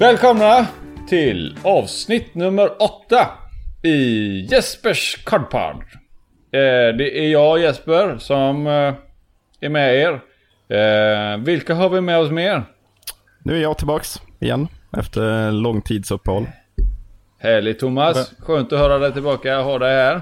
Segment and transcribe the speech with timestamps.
[0.00, 0.66] Välkomna
[1.08, 3.26] till avsnitt nummer åtta
[3.82, 5.82] i Jespers Cardpod.
[6.52, 8.94] Eh, det är jag Jesper som eh,
[9.60, 10.20] är med er.
[10.68, 12.64] Eh, vilka har vi med oss mer?
[13.42, 16.46] Nu är jag tillbaks igen efter lång tids uppehåll.
[17.38, 20.20] Härligt Thomas, skönt att höra dig tillbaka, ha dig här.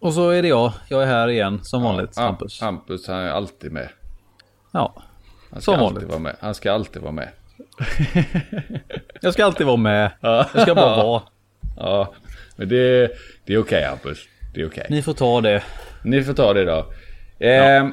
[0.00, 0.72] Och så är det jag.
[0.88, 2.16] Jag är här igen som vanligt.
[2.16, 2.60] Ham- Hampus.
[2.60, 3.88] Hampus, han är alltid med.
[4.72, 4.94] Ja.
[5.50, 6.08] Han ska Som alltid vanligt.
[6.10, 6.36] vara med.
[6.40, 7.28] Han ska alltid vara med.
[9.20, 10.10] Jag ska alltid vara med.
[10.20, 11.22] Jag ska bara vara.
[11.78, 12.14] Ja,
[12.56, 13.10] men det,
[13.44, 14.18] det är okej Hampus.
[14.54, 14.86] Det är okej.
[14.90, 15.62] Ni får ta det.
[16.02, 16.86] Ni får ta det då.
[17.46, 17.88] Eh,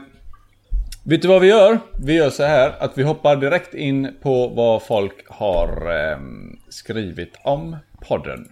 [1.05, 1.79] Vet du vad vi gör?
[1.99, 7.33] Vi gör så här att vi hoppar direkt in på vad folk har ehm, skrivit
[7.43, 8.47] om podden.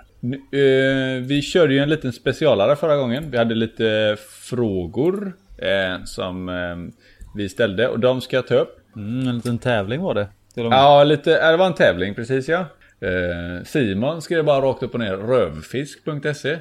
[0.52, 3.32] Eh, vi körde ju en liten specialare förra gången.
[3.32, 6.92] Vi hade lite frågor eh, som ehm,
[7.36, 8.78] vi ställde och de ska jag ta upp.
[8.96, 10.28] Mm, en liten tävling var det.
[10.54, 10.80] Till och med.
[10.80, 12.66] Ja, lite, ja, det var en tävling precis ja.
[13.02, 16.58] Eh, Simon skrev bara rakt upp och ner rövfisk.se.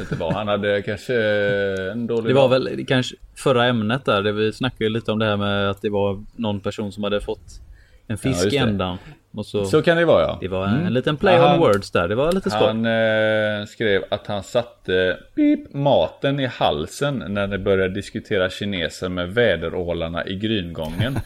[0.00, 1.14] Inte vad, han hade kanske
[1.92, 2.48] en dålig Det var dag.
[2.64, 4.22] väl kanske förra ämnet där.
[4.22, 7.20] där vi snackade lite om det här med att det var någon person som hade
[7.20, 7.60] fått
[8.06, 8.56] en Ja, fisk i det.
[8.56, 8.98] ändan.
[9.44, 10.38] Så, Så kan det vara ja.
[10.40, 10.92] det var en, Mm.
[10.92, 12.08] liten play Ja, on han- words där.
[12.08, 12.66] Det var lite skoj.
[12.66, 19.08] Han eh, skrev att han satte pip, maten i halsen när de började diskutera kineser
[19.08, 21.18] med väderålarna i gryngången.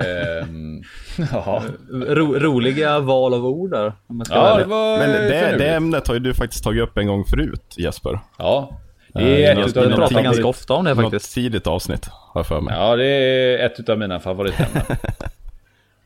[0.00, 0.82] Ehm,
[1.32, 1.62] ja.
[1.90, 3.92] Ro, roliga val av ord där.
[4.30, 7.24] Ja, det var Men det, det ämnet har ju du faktiskt tagit upp en gång
[7.24, 8.18] förut Jesper.
[8.38, 8.80] Ja,
[9.14, 11.34] det Eh, är något- ett utav Vi något pratar ganska ofta om det Något faktiskt.
[11.34, 12.74] tidigt avsnitt har jag för mig.
[12.78, 14.82] Ja, det är ett utav mina favoritämnen.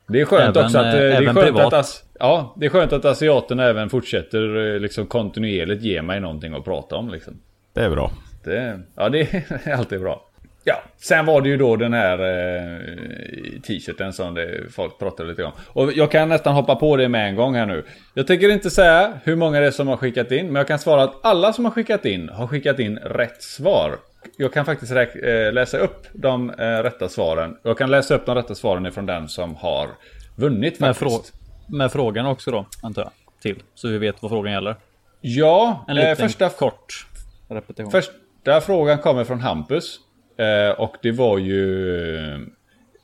[0.09, 0.85] Det är skönt Även, också att...
[0.87, 1.67] eh, Det är skönt privat.
[1.67, 6.21] att as, ja, det är skönt att asiaterna även fortsätter eh, liksom kontinuerligt ge mig
[6.21, 7.35] någonting att prata om liksom.
[7.75, 8.11] Det är bra.
[8.45, 9.21] Det, ja, det
[9.65, 10.25] är alltid bra.
[10.65, 15.45] Ja, sen var det ju då den här eh, t-shirten som det, folk pratade lite
[15.45, 15.53] om.
[15.67, 17.85] Och jag kan nästan hoppa på det med en gång här nu.
[18.15, 20.79] Jag tänker inte säga hur många det är som har skickat in, men jag kan
[20.79, 23.99] svara att alla som har skickat in har skickat in rätt svar.
[24.37, 27.57] Jag kan faktiskt eh, läsa upp de eh, rätta svaren.
[27.63, 29.89] Jag kan läsa upp de rätta svaren ifrån den som har
[30.37, 31.29] vunnit Med, faktiskt.
[31.29, 33.13] frå med frågan också då, antar jag.
[33.43, 33.63] Till.
[33.75, 34.77] Så vi vet vad frågan gäller.
[35.21, 37.07] Ja, En eh, liten första kort
[37.49, 37.91] repetition.
[37.91, 40.01] Första frågan kommer från Hampus.
[40.41, 41.85] Eh, och det var ju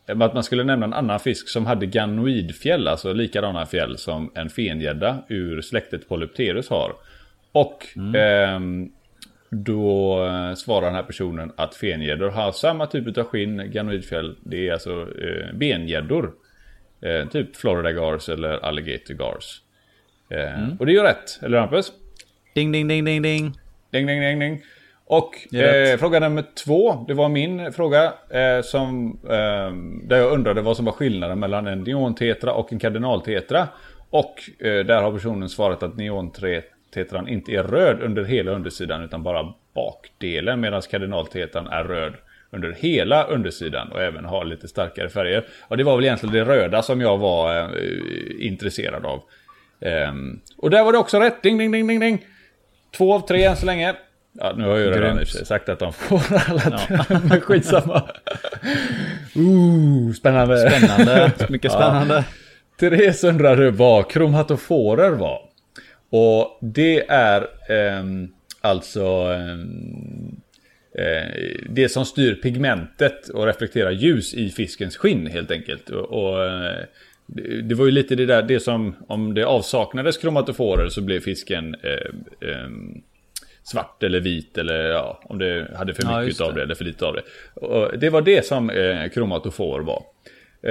[0.07, 4.33] eh, att man skulle nämna en annan fisk som hade ganoidfjäll, alltså likadana fjäll som
[4.35, 6.93] en fengädda ur släktet Polypterus har.
[7.53, 7.87] Och
[8.17, 8.89] ehm,
[9.51, 14.37] då eh, svarar den här personen att fengäddor har samma typ av skinn, ganoidfjäll.
[14.45, 16.33] Det är alltså eh, bengäddor.
[17.01, 19.61] Eh, typ Florida gars eller alligator gars.
[20.31, 21.93] Eh, Och det är ju rätt, eller Hampus?
[22.55, 23.53] Ding, ding, ding, ding, ding.
[23.91, 24.63] Ding, ding, ding, ding.
[25.09, 28.13] Och eh, fråga nummer två, det var min fråga.
[28.31, 29.73] Eh, som, eh,
[30.09, 33.69] där jag undrade vad som var skillnaden mellan en neontetra och en kardinaltetra.
[34.11, 39.23] Och eh, där har personen svarat att neontetran inte är röd under hela undersidan utan
[39.23, 40.61] bara bakdelen.
[40.61, 42.15] Medan kardinaltetran är röd
[42.51, 45.45] under hela undersidan och även har lite starkare färger.
[45.69, 49.23] Och det var väl egentligen det röda som jag var eh, intresserad av.
[49.81, 51.43] Ehm, och där var det också rätt.
[51.43, 52.25] Ding, ding, ding, ding, ding.
[52.97, 53.95] Två av tre än så länge.
[54.39, 58.03] Ja, nu har jag ju redan sagt att de får alla tre, men skitsamma.
[59.35, 60.71] Ooh, spännande.
[60.71, 61.33] Spännande.
[61.49, 62.25] Mycket spännande.
[62.81, 65.41] Therese undrade vad kromatoforer var.
[66.11, 68.29] Och det är ehm,
[68.61, 70.37] alltså ehm,
[70.99, 75.91] eh, det som styr pigmentet och reflekterar ljus i fiskens skinn helt enkelt.
[75.91, 76.85] Och, och, eh,
[77.27, 81.21] det det var ju lite det där, det som om det avsaknades kromatoforer så blev
[81.21, 83.03] fisken eh, ehm,
[83.71, 86.61] svart eller vit eller ja, om det hade för Ja, mycket just av det.
[86.61, 87.23] det eller för lite av det.
[87.61, 90.03] Och det var det som eh, kromatofor var.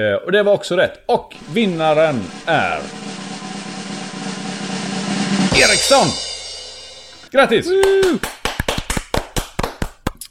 [0.01, 1.00] Eh, och det var också rätt.
[1.06, 2.15] Och vinnaren
[2.45, 2.80] är...
[5.56, 6.07] Eriksson!
[7.31, 7.68] Grattis!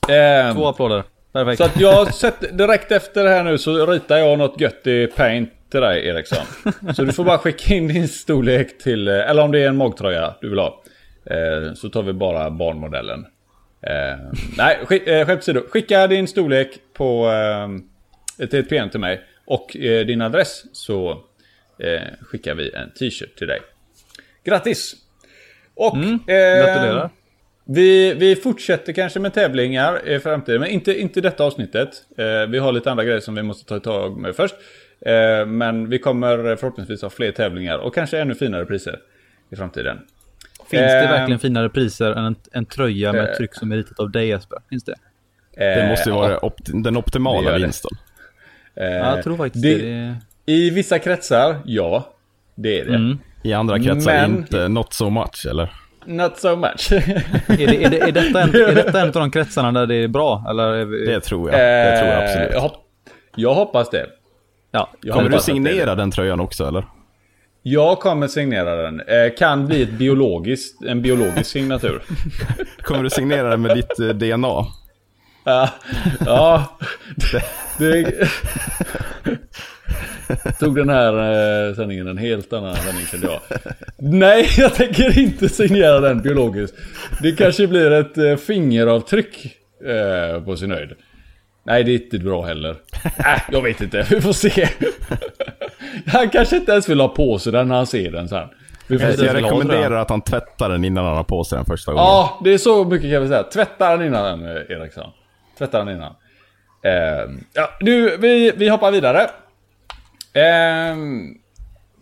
[0.09, 1.03] Eh, Två applåder.
[1.33, 1.59] Perfekt.
[1.59, 5.07] så att jag sett direkt efter det här nu så ritar jag något gött i
[5.07, 6.47] paint till dig Eriksson.
[6.95, 9.77] Så du får bara skicka in din storlek till, eh, eller om det är en
[9.77, 10.83] magtröja du vill ha.
[11.31, 13.27] Eh, Så tar vi bara barnmodellen.
[13.83, 14.19] Eh,
[14.59, 15.61] nej, sk- eh, skämt åsido.
[15.69, 17.31] Skicka din storlek på,
[18.39, 19.21] eh, till ett PM till mig.
[19.47, 21.11] Och eh, din adress så
[21.79, 23.61] eh, skickar vi en t-shirt till dig.
[24.45, 24.95] Grattis!
[25.75, 25.97] Och...
[25.97, 27.11] Mm, eh, Gratulerar.
[27.65, 31.89] vi, vi fortsätter kanske med tävlingar i framtiden, men inte, inte detta avsnittet.
[32.19, 34.55] Eh, vi har lite andra grejer som vi måste ta tag med först.
[35.47, 39.01] Men vi kommer förhoppningsvis ha fler tävlingar och kanske ännu finare priser
[39.51, 39.99] i framtiden.
[40.71, 43.73] Finns det eh, verkligen finare priser än en, en tröja med eh, ett tryck som
[43.73, 44.59] är ritat av dig Jesper?
[44.71, 44.95] Finns det?
[45.57, 47.59] Det måste ju Eh, vara opt- den optimala det.
[47.59, 47.91] vinsten.
[48.77, 49.79] eh, Ja, jag tror faktiskt det.
[49.79, 50.17] det.
[50.47, 52.09] I vissa kretsar, ja.
[52.55, 52.95] Det är det.
[52.95, 53.19] Mm.
[53.43, 55.73] I andra kretsar Men- inte not so much, eller?
[56.07, 56.93] Not so much.
[56.93, 59.95] Är, det, är, det, är, detta en, är detta en av de kretsarna där det
[59.95, 60.47] är bra?
[60.51, 61.61] Eller är vi, Det tror jag.
[61.61, 62.53] Det tror jag Eh, absolut.
[62.53, 62.85] Jag, hopp-
[63.37, 64.07] jag hoppas det.
[64.71, 64.91] ja.
[65.03, 65.95] Jag Kommer du hoppas är signera det.
[66.03, 66.85] den tröjan också, eller?
[67.67, 69.01] Jag kommer signera den.
[69.01, 72.03] Eh, kan bli ett biologiskt, en biologisk signatur.
[72.83, 74.67] Kommer du signera den med ditt eh, DNA?
[75.45, 75.69] Ja,
[76.27, 76.79] ja.
[77.79, 78.29] Det,
[80.61, 81.13] tog den här
[81.69, 83.41] eh, sändningen en helt annan sändning kände jag.
[83.99, 86.77] Nej, jag tänker inte signera den biologiskt.
[87.23, 90.91] Det kanske blir ett eh, fingeravtryck eh, på sin höjd.
[91.67, 92.77] Nej, det är inte bra heller.
[93.05, 94.69] Äh, jag vet inte, vi får se.
[96.07, 98.49] Han kanske inte ens vill ha på sig den när han ser den sen.
[98.87, 102.07] Jag, rekommenderar att han tvättar den innan han har på sig den första gången.
[102.07, 103.43] Ja, det är så mycket kan vi säga.
[103.43, 105.11] Tvätta den innan den, Eriksson.
[105.59, 106.15] Tvätta den innan.
[106.83, 109.21] Eh, ja, nu, vi, vi hoppar vidare.
[110.33, 110.97] Eh,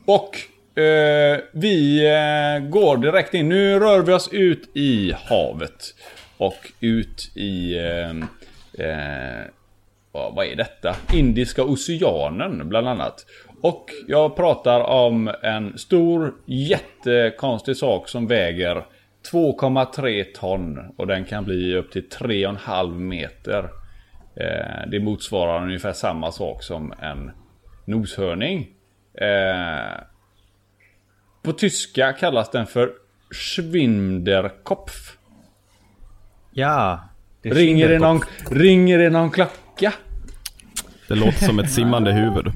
[0.06, 0.36] och
[0.82, 3.48] eh, vi eh, går direkt in.
[3.48, 5.94] Nu rör vi oss ut i havet.
[6.36, 7.78] Och ut i...
[7.78, 8.10] Eh,
[8.86, 9.44] eh,
[10.12, 10.96] vad, vad är detta?
[11.12, 13.26] Indiska oceanen bland annat.
[13.62, 18.86] Och jag pratar om en stor jättekonstig sak som väger
[19.32, 23.70] 2,3 ton och den kan bli upp till 3,5 meter.
[24.36, 27.30] Eh, det motsvarar ungefär samma sak som en
[27.84, 28.68] noshörning.
[29.14, 30.00] Eh,
[31.42, 32.92] på tyska kallas den för
[33.30, 35.16] Schwinderkopf.
[36.52, 37.08] ja.
[37.42, 38.20] Det Ringer det, någon,
[38.50, 39.92] ringer det någon klocka?
[41.08, 42.52] Det låter som ett simmande huvud.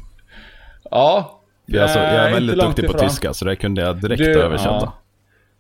[0.91, 1.41] Ja.
[1.67, 4.19] Jag är, alltså, jag är inte väldigt duktig på tyska, så det kunde jag direkt
[4.25, 4.71] Du, översätta.
[4.71, 4.99] ja.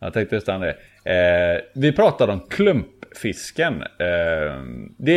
[0.00, 0.70] Jag tänkte nästan det.
[1.04, 3.82] Eh, vi pratar om klumpfisken.
[3.82, 4.62] Eh,
[4.96, 5.12] det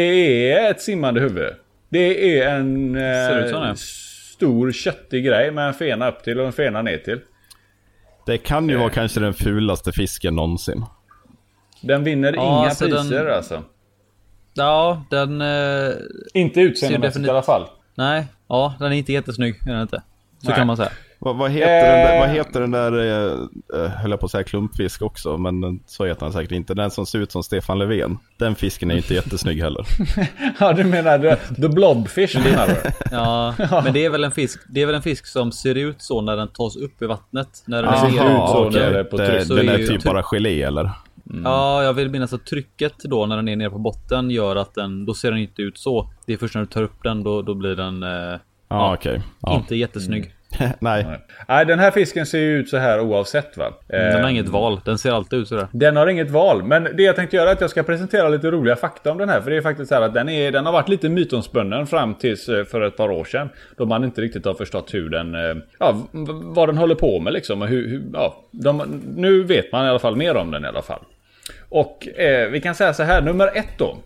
[0.54, 1.54] är ett simmande huvud.
[1.90, 3.76] Det är en eh, det.
[3.78, 7.20] stor köttig grej med en fena upp till och en fena ner till.
[8.26, 8.80] Det kan ju Eh.
[8.82, 10.86] vara kanske den fulaste fisken någonsin.
[11.82, 13.64] Den vinner Ja, inga alltså den- priser alltså.
[14.54, 15.42] Ja, den...
[15.42, 15.90] Eh,
[16.34, 17.66] Inte utseendemässigt definitivt- i alla fall.
[18.00, 19.56] Nej, ja, den är inte jättesnygg.
[19.68, 20.02] Är den inte.
[20.42, 20.58] Så Nej.
[20.58, 20.90] kan man säga.
[21.22, 22.20] Vad, vad, heter, den där, Eh.
[22.20, 22.94] vad heter den där,
[23.74, 26.52] eh, eh, höll jag på att säga klumpfisk också, men den- så heter den säkert
[26.52, 26.74] inte.
[26.74, 28.18] Den som ser ut som Stefan Löfven.
[28.38, 29.86] Den fisken är inte jättesnygg heller.
[30.60, 32.76] Ja, du menar the, the blobfish menar du?
[33.12, 33.54] Ja,
[33.84, 34.60] men det är väl en fisk.
[34.70, 37.64] Det är väl en fisk som ser ut så när den tas upp i vattnet.
[37.66, 39.44] När den Aha, ser ut så nere på Det- tryck.
[39.48, 40.90] Så Den är är typ tryck- bara gelé eller?
[41.44, 44.74] Ja, jag vill minnas att trycket då när den är nere på botten gör att
[44.76, 46.10] den, då ser den inte ut så.
[46.26, 48.40] Det är först när du tar upp den då, då blir den eh,
[48.70, 49.22] Ja, okej.
[49.42, 49.56] Ja.
[49.56, 50.34] inte jättesnygg.
[50.60, 50.74] Nej.
[50.80, 51.20] Nej.
[51.48, 53.74] Nej, den här fisken ser ju ut så här oavsett va.
[53.88, 54.80] Den Eh, har inget val.
[54.86, 55.68] Den ser alltid ut sådär.
[55.72, 58.52] Den har inget val, men det jag tänkte göra är att jag ska presentera lite
[58.52, 59.42] roliga fakta om den här.
[59.42, 62.16] För det är faktiskt så här att den, är, den har varit lite mytomspunnen fram
[62.16, 63.50] tills eh, för ett par år sedan.
[63.78, 65.96] Då man inte riktigt har förstått hur den, eh, ja,
[66.44, 67.62] vad den håller på med liksom.
[67.62, 70.68] Och hur, hur, ja, de, nu vet man i alla fall mer om den i
[70.68, 71.02] alla fall.
[71.70, 73.98] Och eh, vi kan säga så här, nummer ett då.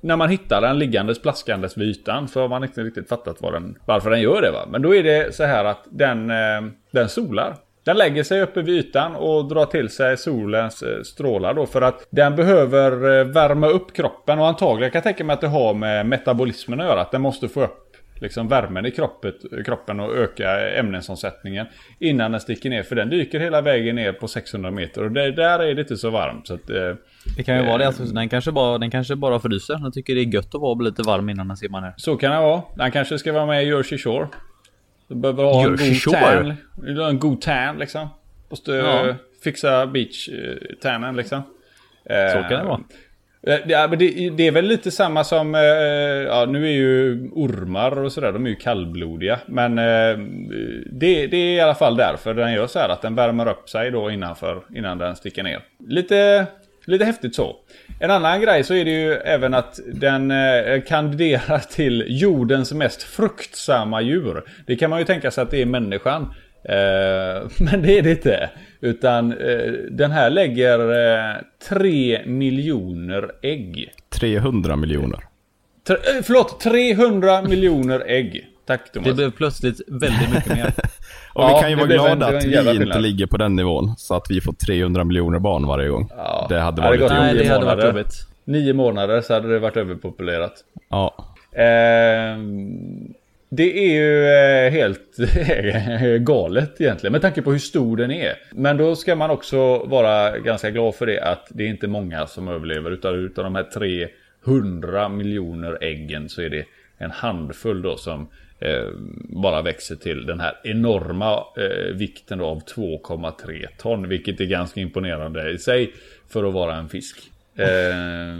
[0.00, 3.78] När man hittar den liggandes plaskandes vid ytan så har man inte riktigt fattat den,
[3.86, 4.50] varför den gör det.
[4.50, 4.66] Va?
[4.70, 7.56] Men då är det så här att den, eh, den solar.
[7.84, 11.82] Den lägger sig uppe vid ytan och drar till sig solens eh, strålar då för
[11.82, 15.48] att den behöver eh, värma upp kroppen och antagligen kan jag tänka mig att det
[15.48, 17.00] har med metabolismen att göra.
[17.00, 17.85] Att den måste få upp
[18.20, 19.34] liksom värmen i kroppet,
[19.66, 21.66] kroppen och öka ämnesomsättningen
[21.98, 22.82] innan den sticker ner.
[22.82, 25.96] För den dyker hela vägen ner på 600 meter och det, där är det inte
[25.96, 26.46] så varmt.
[26.46, 26.94] Så att, eh,
[27.36, 27.86] Det kan ju vara det.
[27.86, 29.74] Alltså, den, kanske bara, den kanske bara fryser.
[29.82, 31.94] Den tycker det är gött att vara lite varm innan den simmar ner.
[31.96, 32.62] Så kan det vara.
[32.78, 34.28] Han kanske ska vara med i Jersey Shore.
[35.08, 36.56] Du behöver ha en Jersey god tan.
[37.08, 38.08] En god tan liksom.
[38.50, 39.08] Måste Ja.
[39.08, 41.42] eh, fixa beach-tannen liksom.
[42.32, 42.80] Så kan det vara.
[43.46, 46.72] Eh, ja, men det, det är väl lite samma som, eh, eh, ja nu är
[46.72, 49.38] ju ormar och sådär, de är ju kallblodiga.
[49.46, 50.18] Men eh,
[50.92, 53.68] det, det är i alla fall därför den gör så här att den värmer upp
[53.68, 55.60] sig då innanför, innan den sticker ner.
[55.88, 56.46] Lite,
[56.86, 57.56] lite häftigt så.
[58.00, 63.02] En annan grej så är det ju även att den eh, kandiderar till jordens mest
[63.02, 64.42] fruktsamma djur.
[64.66, 66.34] Det kan man ju tänka sig att det är människan.
[66.68, 68.50] Eh, men det är det inte.
[68.80, 71.34] Utan eh, den här lägger eh,
[71.68, 73.92] 3 miljoner ägg.
[74.08, 75.20] 300 miljoner.
[75.86, 78.46] Tre, eh, förlåt, 300 miljoner ägg.
[78.66, 79.08] Tack Thomas.
[79.08, 80.66] Det blev plötsligt väldigt mycket mer.
[81.34, 83.56] Och Ja, vi kan ju det vara glada det att vi inte ligger på den
[83.56, 83.94] nivån.
[83.98, 86.08] Så att vi får 300 miljoner barn varje gång.
[86.16, 86.46] Ja.
[86.48, 87.18] Det hade det varit jobbigt.
[87.18, 88.14] Nej, det hade varit jobbigt.
[88.44, 90.52] Nio månader så hade det varit överpopulerat.
[90.90, 91.14] Ja.
[91.56, 93.14] Ehm,
[93.48, 95.18] det är ju eh, helt
[96.02, 98.34] eh, galet egentligen med tanke på hur stor den är.
[98.50, 102.26] Men då ska man också vara ganska glad för det att det är inte många
[102.26, 102.90] som överlever.
[102.90, 104.08] Utan utav de här
[104.44, 106.64] 300 miljoner äggen så är det
[106.98, 108.84] en handfull då som eh,
[109.28, 114.08] bara växer till den här enorma eh, vikten då av 2,3 ton.
[114.08, 115.92] Vilket är ganska imponerande i sig
[116.28, 117.16] för att vara en fisk.
[117.56, 118.36] Eh,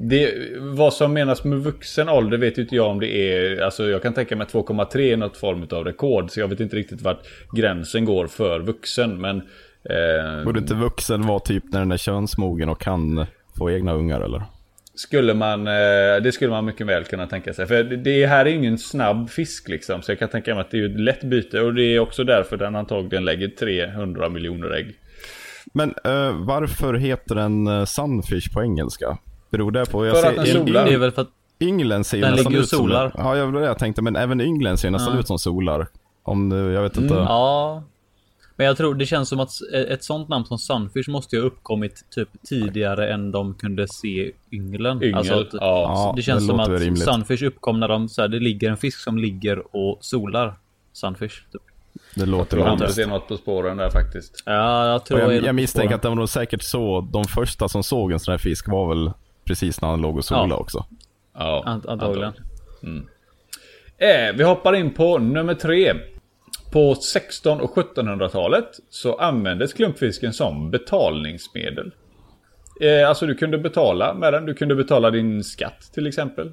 [0.00, 4.02] det, vad som menas med vuxen ålder vet inte jag om det är, alltså jag
[4.02, 6.30] kan tänka mig 2,3 är något form av rekord.
[6.30, 9.20] Så jag vet inte riktigt vart gränsen går för vuxen.
[9.20, 9.36] Men...
[9.84, 13.26] Eh, Borde inte vuxen vara typ när den är könsmogen och kan
[13.58, 14.42] få egna ungar eller?
[14.94, 17.66] Skulle man, eh, det skulle man mycket väl kunna tänka sig.
[17.66, 20.02] För det här är ingen snabb fisk liksom.
[20.02, 21.60] Så jag kan tänka mig att det är ett lätt byte.
[21.60, 24.94] Och det är också därför den antagligen lägger 300 miljoner ägg.
[25.72, 29.18] Men uh, varför heter den uh, Sunfish på engelska?
[29.50, 30.06] Beror det på?
[30.06, 30.84] Jag för att den solar.
[30.84, 31.30] Det är väl för att
[31.60, 32.78] Ynglen ser den nästan ut som...
[32.78, 33.12] solar.
[33.16, 34.02] Ja, det var det jag tänkte.
[34.02, 35.20] Men även ynglen ser nästan ja.
[35.20, 35.88] ut som solar.
[36.22, 37.14] Om du, jag vet inte.
[37.14, 37.82] Mm, ja.
[38.56, 39.50] Men jag tror det känns som att
[39.88, 44.32] ett sånt namn som Sunfish måste ju ha uppkommit typ tidigare än de kunde se
[44.52, 45.02] ynglen.
[45.02, 47.04] Yngel, alltså, att, ja, det känns det som att rimligt.
[47.04, 50.54] Sunfish uppkom när de, så här, det ligger en fisk som ligger och solar.
[50.92, 51.52] Sunfish.
[51.52, 51.62] Typ.
[52.14, 54.42] Det låter jag tror det något på spåren där faktiskt.
[54.46, 57.08] Ja, jag tror jag, jag misstänker att det var nog säkert så.
[57.12, 59.10] De första som såg en sån här fisk var väl
[59.44, 60.56] precis när han låg och solade ja.
[60.56, 60.86] också.
[61.34, 62.32] Ja, antagligen.
[62.82, 63.06] Mm.
[63.98, 65.94] Eh, vi hoppar in på nummer tre.
[66.72, 71.92] På 16 och 1700-talet så användes klumpfisken som betalningsmedel.
[72.80, 74.46] Eh, alltså du kunde betala med den.
[74.46, 76.52] Du kunde betala din skatt till exempel.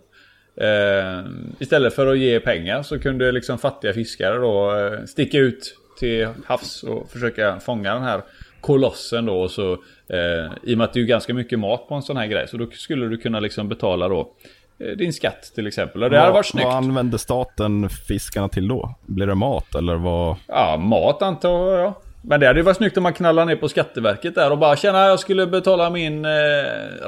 [0.55, 1.25] Eh,
[1.59, 6.27] istället för att ge pengar så kunde liksom fattiga fiskare då eh, sticka ut till
[6.45, 8.21] havs och försöka fånga den här
[8.61, 9.41] kolossen då.
[9.41, 9.71] Och så,
[10.07, 12.47] eh, I och med att det är ganska mycket mat på en sån här grej
[12.47, 14.31] så då skulle du kunna liksom betala då
[14.79, 16.03] eh, din skatt till exempel.
[16.03, 16.65] Och det vad, varit snyggt.
[16.65, 18.95] Vad använde staten fiskarna till då?
[19.05, 20.35] Blir det mat eller vad?
[20.47, 21.93] Ja, mat antar jag.
[22.25, 24.75] Men det hade ju varit snyggt om man knallar ner på Skatteverket där och bara
[24.75, 26.29] känna jag skulle betala min eh,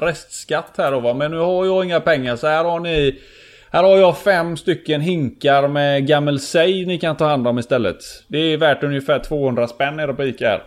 [0.02, 1.14] restskatt här då va.
[1.14, 3.20] Men nu har jag inga pengar så här har ni
[3.72, 7.98] här har jag fem stycken hinkar med gammelsej ni kan ta hand om istället.
[8.28, 10.64] Det är värt ungefär 200 spänn nere på Ica här.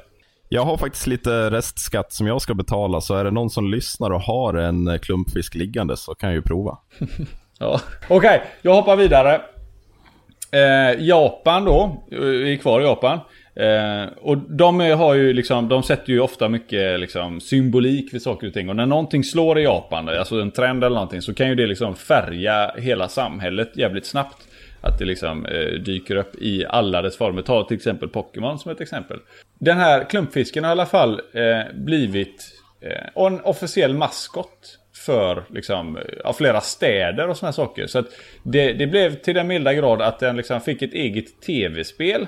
[0.48, 4.10] Jag har faktiskt lite restskatt som jag ska betala, så är det någon som lyssnar
[4.10, 6.78] och har en klumpfisk liggande så kan jag ju prova.
[7.58, 7.80] ja.
[8.04, 9.40] Okej, okay, jag hoppar vidare.
[10.50, 13.20] Eh, Japan då, vi är kvar i Japan.
[13.58, 18.46] Eh, och de har ju liksom, de sätter ju ofta mycket liksom, symbolik vid saker
[18.46, 18.68] och ting.
[18.68, 21.66] Och när någonting slår i Japan, alltså en trend eller någonting, så kan ju det
[21.66, 24.36] liksom färga hela samhället jävligt snabbt.
[24.80, 27.42] Att det liksom eh, dyker upp i alla dess former.
[27.42, 29.18] Ta till exempel Pokémon som ett exempel.
[29.58, 32.44] Den här klumpfisken har i alla fall eh, blivit
[32.80, 37.86] eh, en officiell maskot för liksom, av flera städer och sådana saker.
[37.86, 38.06] Så att
[38.42, 42.26] det, det blev till den milda grad att den liksom fick ett eget tv-spel.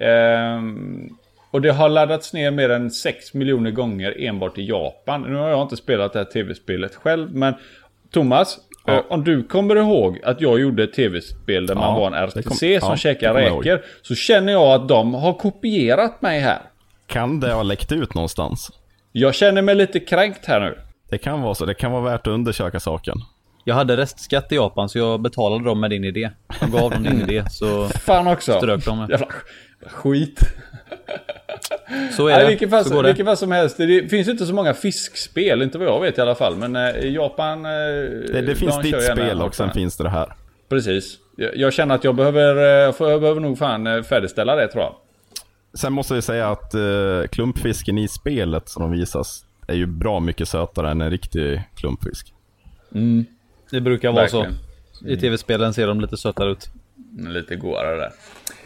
[0.00, 1.08] Ehm,
[1.50, 5.22] och det har laddats ner mer än 6 miljoner gånger enbart i Japan.
[5.22, 7.54] Nu har jag inte spelat det här tv-spelet själv, men
[8.10, 8.92] Thomas, ja.
[8.92, 12.28] eh, om du kommer ihåg att jag gjorde ett tv-spel där ja, man var en
[12.28, 13.82] RTC kom, som ja, käkar räkor.
[14.02, 16.60] Så känner jag att de har kopierat mig här.
[17.06, 18.70] Kan det ha läckt ut någonstans?
[19.12, 20.78] Jag känner mig lite kränkt här nu.
[21.10, 21.66] Det kan vara så.
[21.66, 23.14] Det kan vara värt att undersöka saken.
[23.64, 26.30] Jag hade restskatt i Japan så jag betalade dem med din idé.
[26.60, 28.52] Jag gav dem din idé så Fan också.
[28.52, 29.06] strök de.
[29.10, 29.26] Jävla
[29.86, 30.40] skit.
[32.16, 32.48] Så är det.
[32.48, 33.76] vilken fall, så vilken fall som helst.
[33.76, 36.56] Det finns inte så många fiskspel, inte vad jag vet i alla fall.
[36.56, 37.64] Men eh, Japan...
[37.64, 40.34] Eh, det, det finns ditt spel och sen finns det det här.
[40.68, 41.18] Precis.
[41.36, 44.84] Jag, jag känner att jag behöver, eh, jag behöver nog fan eh, färdigställa det tror
[44.84, 44.94] jag.
[45.74, 50.20] Sen måste vi säga att uh, klumpfisken i spelet som de visas är ju bra
[50.20, 52.34] mycket sötare än en riktig klumpfisk.
[52.94, 53.24] Mm.
[53.70, 54.54] Det brukar vara Verkligen.
[54.92, 55.06] så.
[55.06, 56.70] I tv-spelen ser de lite sötare ut.
[57.18, 58.10] Lite godare där.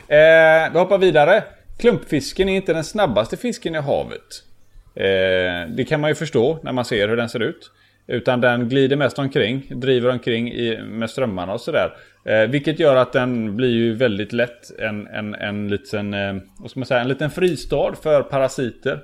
[0.08, 1.42] Eh, vi hoppar vidare.
[1.78, 4.42] Klumpfisken är inte den snabbaste fisken i havet.
[4.94, 7.70] Eh, det kan man ju förstå när man ser hur den ser ut.
[8.06, 11.96] Utan den glider mest omkring, driver omkring i, med strömmarna och sådär.
[12.24, 16.70] Eh, vilket gör att den blir ju väldigt lätt en, en, en, liten, eh, vad
[16.70, 18.98] ska man säga, en liten fristad för parasiter.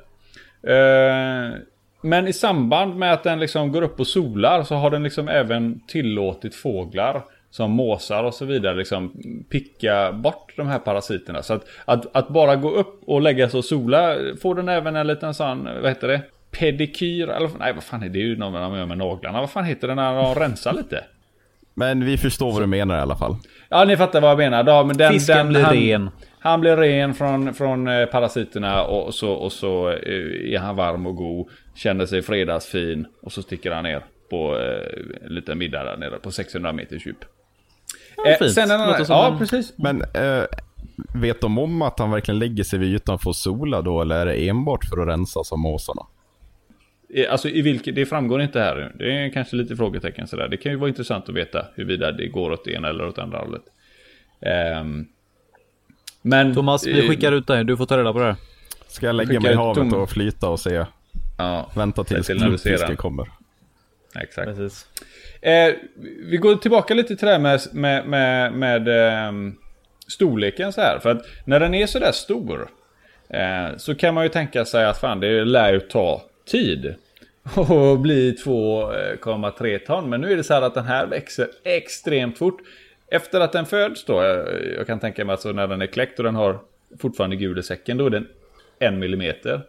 [0.63, 1.59] Eh,
[2.03, 5.29] men i samband med att den liksom går upp och solar så har den liksom
[5.29, 9.13] även tillåtit fåglar som måsar och så vidare liksom
[9.49, 11.43] picka bort de här parasiterna.
[11.43, 14.97] Så att, att, att, bara gå upp och lägga sig och sola får den även
[14.97, 16.23] en liten sån, vad heter det?
[16.51, 17.29] Pedikyr?
[17.29, 18.19] Eller nej vad fan är det?
[18.19, 19.41] Ju något man gör med naglarna.
[19.41, 21.05] Vad fan heter det när de rensar lite?
[21.75, 23.37] Men vi förstår vad du menar i alla fall.
[23.69, 24.65] Ja, ni fattar vad jag menar.
[24.67, 26.11] Ja, men den, Fisken den, blir han, ren.
[26.39, 31.07] Han blir ren från, från eh, parasiterna och så, och så eh, är han varm
[31.07, 31.49] och god.
[31.75, 36.19] Känner sig fredagsfin och så sticker han ner på eh, en liten middag där nere
[36.19, 37.25] på 600 meters djup.
[38.25, 38.53] Ja, fint.
[38.55, 39.73] Sen en annan, ja, precis.
[39.77, 40.43] Men eh,
[41.15, 44.01] vet de om att han verkligen lägger sig vid ytan för att sola då?
[44.01, 46.03] Eller är det enbart för att rensa som måsarna?
[47.15, 48.93] Eh, Alltså i vilket, det framgår inte här.
[48.99, 50.49] Det är kanske lite frågetecken sådär.
[50.49, 53.19] Det kan ju vara intressant att veta huruvida det går åt det ena eller åt
[53.19, 53.63] andra hållet.
[54.41, 55.07] Ehm,
[56.23, 56.55] men...
[56.55, 57.65] Thomas, vi eh, skickar ut dig.
[57.65, 58.37] Du får ta reda på det här.
[58.89, 60.85] Ska jag lägga mig i havet tom- och flyta och se?
[61.39, 63.29] Ja, Vänta tills till kommer.
[64.15, 64.49] exakt.
[64.49, 64.87] Precis.
[65.41, 65.75] Eh,
[66.31, 69.33] vi går tillbaka lite till det här med, med, med, med eh,
[70.09, 70.99] storleken så här.
[70.99, 72.69] För att när den är så där stor
[73.29, 76.95] eh, så kan man ju tänka sig att fan det lär ju ta tid.
[77.57, 80.11] Och bli 2,3 ton.
[80.11, 82.61] Men nu är det så här att den här växer extremt fort.
[83.09, 84.47] Efter att den föds då, jag,
[84.79, 86.59] jag kan tänka mig att så när den är kläckt och den har
[86.99, 88.29] fortfarande gul i säcken, då är den
[88.79, 89.63] en millimeter.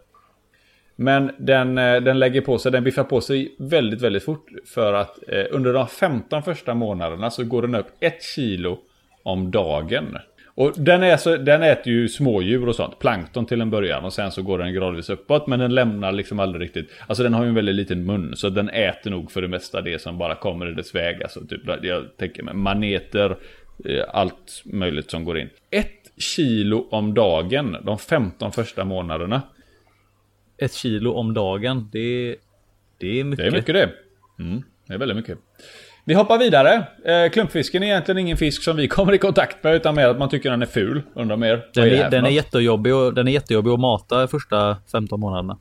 [1.02, 4.46] Men den, eh, den lägger på sig, den biffar på sig väldigt, väldigt fort.
[4.66, 8.78] För att eh, under de 15 första månaderna så går den upp ett kilo
[9.22, 10.18] om dagen.
[10.54, 14.12] Och den, är så, den äter ju smådjur och sånt, plankton till en början och
[14.12, 15.46] sen så går den gradvis uppåt.
[15.46, 18.48] Men den lämnar liksom aldrig riktigt, alltså den har ju en väldigt liten mun så
[18.48, 21.22] den äter nog för det mesta det som bara kommer i dess väg.
[21.22, 23.36] Alltså typ, jag tänker mig maneter,
[23.84, 25.48] eh, allt möjligt som går in.
[25.70, 29.42] Ett kilo om dagen de 15 första månaderna.
[30.62, 31.88] Ett kilo om dagen.
[31.92, 32.36] Det är,
[32.98, 33.44] det är mycket.
[33.44, 33.90] Det är mycket det.
[34.38, 35.38] Mm, det är väldigt mycket.
[36.04, 36.86] Vi hoppar vidare.
[37.04, 40.18] Eh, klumpfisken är egentligen ingen fisk som vi kommer i kontakt med utan mer att
[40.18, 41.02] man tycker den är ful.
[41.14, 41.66] Undrar mer.
[41.74, 45.58] Den är, för den, är jättejobbig och, den är jättejobbig att mata första 15 månaderna.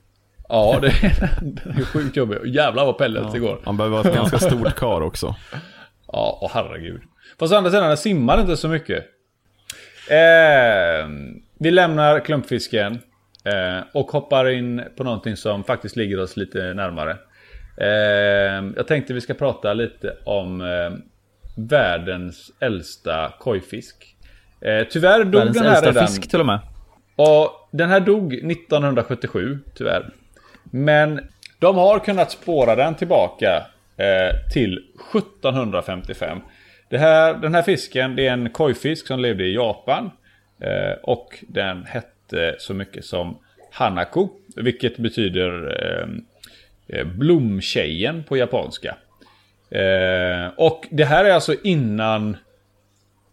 [0.50, 2.38] Ja, det är, den är sjukt jobbig.
[2.46, 3.60] Jävlar vad pellets det går.
[3.65, 5.36] Han behöver vara ett ganska stort kar också.
[6.13, 7.01] Ja, och herregud.
[7.39, 9.05] Fast å andra sidan, den simmar inte så mycket.
[10.10, 11.08] Eh,
[11.60, 13.00] vi lämnar klumpfisken.
[13.43, 17.17] Eh, och hoppar in på någonting som faktiskt ligger oss lite närmare.
[17.77, 20.91] Eh, jag tänkte vi ska prata lite om eh,
[21.56, 24.15] världens äldsta kojfisk.
[24.62, 26.08] Eh, tyvärr dog Världens den här äldsta redan...
[26.08, 26.60] fisk till och med.
[27.15, 30.10] Och den här dog 1977, tyvärr.
[30.63, 31.19] Men
[31.60, 33.65] de har kunnat spåra den tillbaka
[33.97, 34.80] eh, till
[35.13, 36.39] 1755.
[36.89, 40.12] Det här, den här fisken, det är en kojfisk som levde i Japan.
[40.60, 42.08] Eh, och den hette
[42.58, 43.38] så mycket som
[43.72, 44.30] Hanako.
[44.56, 46.08] Vilket betyder eh,
[46.88, 48.96] eh, blomtjejen på japanska.
[49.70, 52.38] Eh, och det här är alltså innan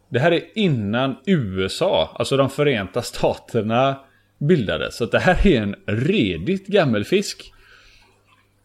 [0.09, 4.01] det här är innan USA, alltså de förenta staterna
[4.39, 4.97] bildades.
[4.97, 7.53] Så det här är en redigt gammal fisk.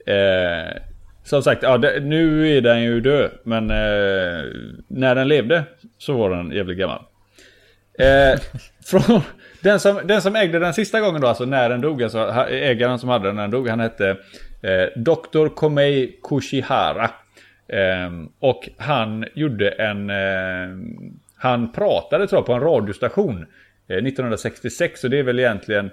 [0.05, 0.81] Eh,
[1.23, 3.31] som sagt, ja, det, nu är den ju död.
[3.43, 4.45] Men eh,
[4.87, 5.63] när den levde
[5.97, 7.01] så var den jävligt gammal.
[7.99, 8.39] Eh,
[8.85, 9.21] från,
[9.63, 12.99] den, som, den som ägde den sista gången då, alltså när den dog, alltså ägaren
[12.99, 14.09] som hade den när den dog, han hette
[14.61, 15.47] eh, Dr.
[15.47, 17.11] Komei Kushihara.
[17.67, 20.09] Eh, och han gjorde en...
[20.09, 20.95] Eh,
[21.35, 23.45] han pratade tror jag på en radiostation
[23.87, 25.85] eh, 1966 och det är väl egentligen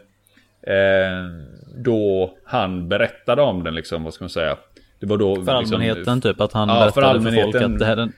[0.63, 4.57] eh, då han berättade om den liksom, vad ska man säga?
[5.01, 6.41] Det var då För liksom, allmänheten typ.
[6.41, 8.13] Att han Ja, berättade för för, folk att det här, den,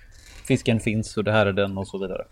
[0.49, 2.25] fisken finns och det här är den och så vidare.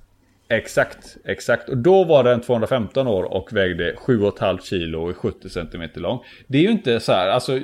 [0.51, 1.69] Exakt, exakt.
[1.69, 6.21] Och då var den 215 år och vägde 7,5 kilo och är 70 cm lång.
[6.47, 7.61] Det är ju inte så här, alltså,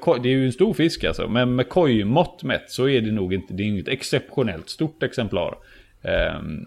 [0.00, 1.28] koj- det är ju en stor fisk alltså.
[1.28, 5.54] Men med kojmått mätt så är det nog inte, det är inget exceptionellt stort exemplar.
[6.02, 6.66] Ehm,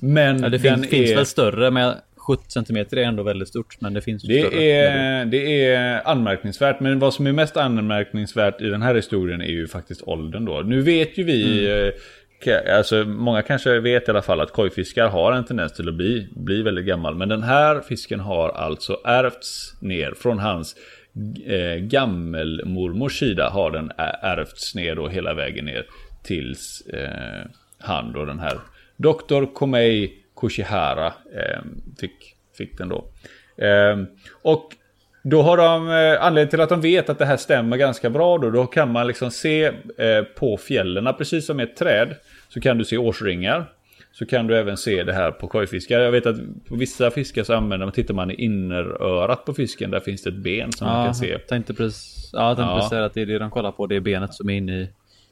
[0.00, 3.80] men Ja, det finns, finns är, väl större men 70 cm är ändå väldigt stort.
[3.80, 4.56] Men det finns ju större.
[4.60, 9.40] det är, det är anmärkningsvärt, men vad som är mest anmärkningsvärt i den här historien
[9.40, 10.60] är ju faktiskt åldern då.
[10.60, 11.92] Nu vet ju vi, Mm
[12.76, 16.28] alltså många kanske vet i alla fall att kojfiskar har en tendens till att bli,
[16.36, 17.14] bli väldigt gammal.
[17.14, 20.76] Men den här fisken har alltså ärvts ner från hans
[21.46, 25.86] eh, gammelmormors sida har den ärvts ner då hela vägen ner
[26.22, 28.58] tills eh, han då den här
[28.96, 29.54] Dr.
[29.54, 31.60] Komei Kushihara eh,
[32.00, 33.04] fick, fick den då.
[33.64, 33.96] Eh,
[34.42, 34.72] och
[35.22, 38.38] då har de, eh, anledningen till att de vet att det här stämmer ganska bra
[38.38, 39.64] då, då kan man liksom se
[39.98, 42.14] eh, på fjällen, precis som ett träd,
[42.48, 43.72] så kan du se årsringar.
[44.12, 46.00] Så kan du även se det här på kojfiskar.
[46.00, 46.36] Jag vet att
[46.68, 50.30] på vissa fiskar så använder man, tittar man i innerörat på fisken, där finns det
[50.30, 51.30] ett ben som man Ja, kan se.
[51.30, 52.76] jag tänkte precis, ja, jag tänkte Ja.
[52.76, 53.86] precis säga att det är det de kollar på.
[53.86, 54.82] Det är benet som är inne i,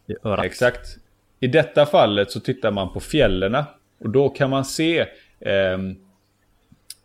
[0.07, 0.44] i örat.
[0.44, 0.96] Exakt.
[1.40, 3.66] I detta fallet så tittar man på fjällerna.
[3.98, 5.07] Och då kan man se
[5.40, 5.96] ehm,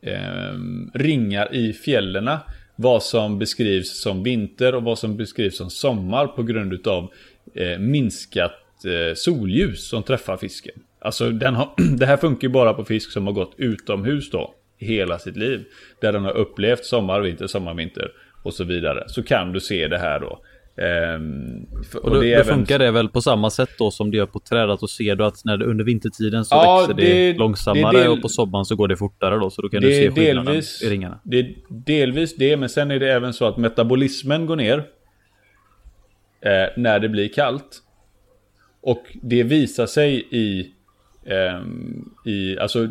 [0.02, 2.40] ehm, ringar i fjällerna.
[2.76, 7.12] Vad som beskrivs som vinter och vad som beskrivs som sommar på grund utav
[7.56, 8.58] eh, minskat eh,
[9.16, 10.76] solljus som träffar fisken.
[11.02, 14.54] Alltså den har, det här funkar ju bara på fisk som har gått utomhus då.
[14.78, 15.66] Hela sitt liv.
[16.02, 18.12] Där den har upplevt sommar, vinter, sommar, vinter
[18.44, 19.04] och så vidare.
[19.08, 20.40] Så kan du se det här då.
[20.84, 21.66] Ehm,
[22.04, 24.26] Och då, det då även- funkar det väl på samma sätt då som det gör
[24.26, 24.70] på träd.
[24.70, 27.92] Att då ser du att när det, under vintertiden så Ja, växer det, det- långsammare
[27.98, 29.50] det del- och på sommaren så går det fortare då.
[29.50, 31.20] Så då kan du Det se skillnaden delvis, i ringarna.
[31.24, 34.78] det är delvis det, men sen är det även så att metabolismen går ner.
[36.42, 37.84] eh, när det blir kallt.
[38.82, 40.72] Och det visar sig i,
[41.26, 42.90] ehm, i alltså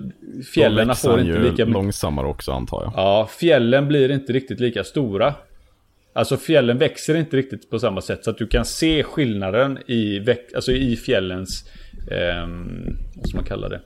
[0.54, 1.68] fjällen får inte lika mycket.
[1.68, 2.92] långsammare också antar jag.
[2.96, 5.34] Ja, fjällen blir inte riktigt lika stora.
[6.12, 10.26] Alltså fjällen växer inte riktigt på samma sätt så att du kan se skillnaden i,
[10.54, 11.70] alltså i fjällens,
[12.10, 12.48] eh,
[13.16, 13.80] vad ska man kalla det?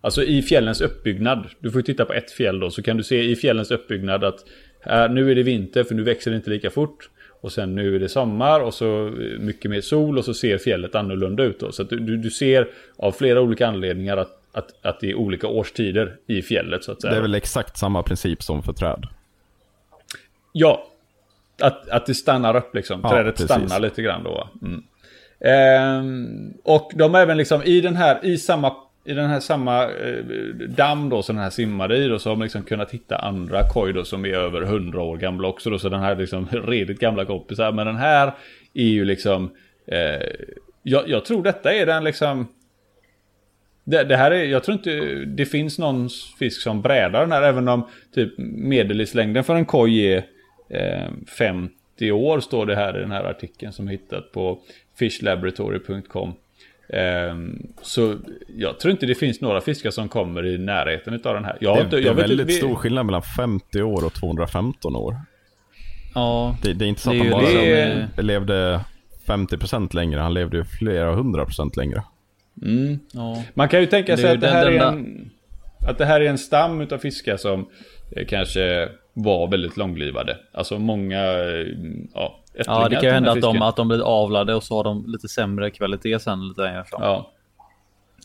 [0.00, 1.46] Alltså i fjällens uppbyggnad.
[1.60, 4.38] Du får titta på ett fjäll då så kan du se i fjällens uppbyggnad att
[4.80, 7.10] här, nu är det vinter för nu växer det inte lika fort.
[7.42, 10.94] Och sen nu är det sommar och så mycket mer sol och så ser fjället
[10.94, 11.72] annorlunda ut då.
[11.72, 15.46] Så att du, du ser av flera olika anledningar att, att, att det är olika
[15.46, 17.10] årstider i fjället så att säga.
[17.12, 19.06] Det är väl exakt samma princip som för träd?
[20.52, 20.86] Ja,
[21.62, 23.00] att, att det stannar upp liksom.
[23.02, 23.50] Ja, Trädet precis.
[23.50, 24.48] stannar lite grann då.
[24.62, 24.82] Mm.
[25.44, 29.82] Ehm, och de är även liksom i den här, i samma i den här samma
[29.84, 30.24] eh,
[30.68, 33.68] damm då som den här simmade i då så har man liksom kunnat hitta andra
[33.68, 35.78] koj då som är över 100 år gamla också då.
[35.78, 37.72] Så den här liksom redigt gamla kompisar.
[37.72, 38.32] Men den här
[38.74, 39.50] är ju liksom
[39.86, 40.28] eh,
[40.82, 42.48] jag, jag, tror detta är den liksom
[43.84, 44.90] det, det, här är, jag tror inte
[45.24, 50.06] det finns någon fisk som brädar den här även om typ medellivslängden för en koj
[50.06, 50.24] är
[50.70, 54.60] eh, 50 år står det här i den här artikeln som hittat på
[54.98, 56.34] fishlaboratory.com.
[56.92, 58.16] Um, så
[58.56, 61.56] jag tror inte det finns några fiskar som kommer i närheten av den här.
[61.60, 62.52] Jag det, inte, jag det är väldigt vi...
[62.52, 65.16] stor skillnad mellan 50 år och 215 år.
[66.14, 66.56] Ja.
[66.62, 68.08] Det, det är inte så att han bara det...
[68.22, 68.80] levde
[69.26, 72.02] 50% längre, han levde ju flera hundra procent längre.
[72.62, 72.98] Mm.
[73.12, 73.42] Ja.
[73.54, 75.30] Man kan ju tänka sig att det här är en...
[75.88, 77.68] Att det här är en stam av fiskar som
[78.16, 80.36] eh, kanske var väldigt långlivade.
[80.52, 81.66] Alltså många, eh,
[82.14, 84.84] ja, Ja, det kan ju hända att de, att de blir avlade och så har
[84.84, 87.02] de lite sämre kvalitet sen lite längre fram.
[87.02, 87.30] Ja,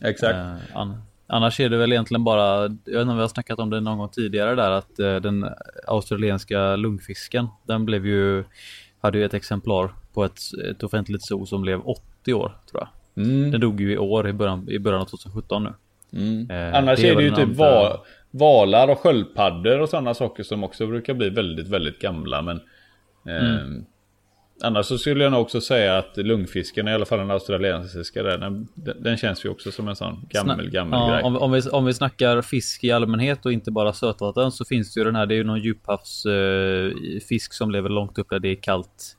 [0.04, 0.34] exakt.
[0.34, 3.58] Eh, an, annars är det väl egentligen bara, jag vet inte om vi har snackat
[3.58, 5.48] om det någon gång tidigare där, att eh, den
[5.86, 8.44] australienska lungfisken, den blev ju,
[9.00, 13.24] hade ju ett exemplar på ett, ett offentligt zoo som blev 80 år tror jag.
[13.24, 13.50] Mm.
[13.50, 15.72] Den dog ju i år i början, i början av 2017 nu.
[16.12, 16.50] Mm.
[16.50, 17.70] Eh, Annars det är det ju typ andra...
[17.70, 22.42] va valar och sköldpaddor och sådana saker som också brukar bli väldigt, väldigt gamla.
[22.42, 22.60] Men
[23.26, 23.84] mm.
[24.62, 28.68] Annars så skulle jag nog också säga att lungfisken, i alla fall den australiensiska, den,
[28.74, 31.22] den känns ju också som en sån gammel, gammel ja, grej.
[31.22, 34.94] Om, om, vi, om vi snackar fisk i allmänhet och inte bara sötvatten så finns
[34.94, 38.38] det ju den här, det är ju någon djuphavsfisk eh, som lever långt upp där
[38.38, 39.16] det är kallt.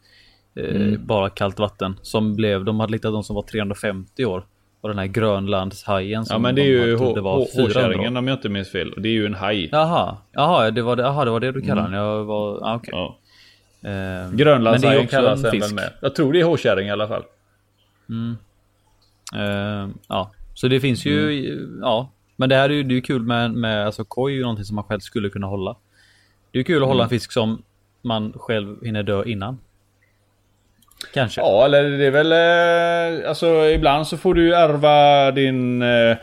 [0.56, 1.06] Eh, mm.
[1.06, 1.99] Bara kallt vatten.
[2.02, 4.43] Som blev, de hade hittat de som var 350 år.
[4.82, 8.71] Och den här Grönlandshajen som Ja men det är ju hårkärringen om jag inte minns
[8.71, 8.93] fel.
[8.97, 9.69] Det är ju en haj.
[9.71, 11.91] Jaha, jaha det var det, aha, det, var det du kallade mm.
[11.91, 12.02] den.
[12.02, 12.89] Jag var, ah, okay.
[12.91, 13.19] ja.
[13.82, 15.94] Eh, Grönlandshajen kallas den väl med.
[16.02, 17.24] Jag tror det är hårkärring i alla fall.
[18.10, 18.38] Mm.
[19.36, 21.80] Eh, ja, så det finns ju, mm.
[21.82, 22.12] ja.
[22.36, 24.65] Men det här är ju, det är kul med, med alltså koj är ju någonting
[24.65, 25.76] som man själv skulle kunna hålla.
[26.52, 27.10] Det är kul att hålla en mm.
[27.10, 27.63] fisk som
[28.02, 29.58] man själv hinner dö innan.
[31.14, 31.42] Kanske.
[31.42, 32.32] Ja, eller det är väl...
[32.32, 36.18] Eh, alltså ibland så får du ärva din eh,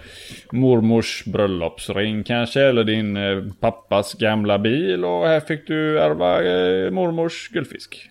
[0.53, 2.61] mormors bröllopsring kanske.
[2.61, 5.05] Eller din eh, pappas gamla bil.
[5.05, 8.11] Och här fick du ärva eh, mormors guldfisk.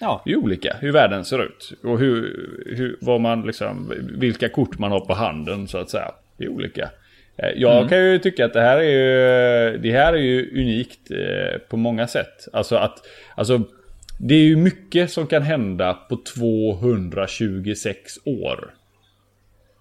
[0.00, 0.22] Ja.
[0.24, 1.72] Det är olika hur världen ser ut.
[1.84, 2.22] Och hur,
[2.76, 6.10] hur, vad man liksom, vilka kort man har på handen så att säga.
[6.36, 6.90] Det är olika.
[7.36, 7.88] Eh, jag mm.
[7.88, 11.76] kan ju tycka att det här är ju, det här är ju unikt eh, på
[11.76, 12.48] många sätt.
[12.52, 12.98] Alltså att,
[13.34, 13.62] alltså
[14.18, 18.74] det är ju mycket som kan hända på 226 år.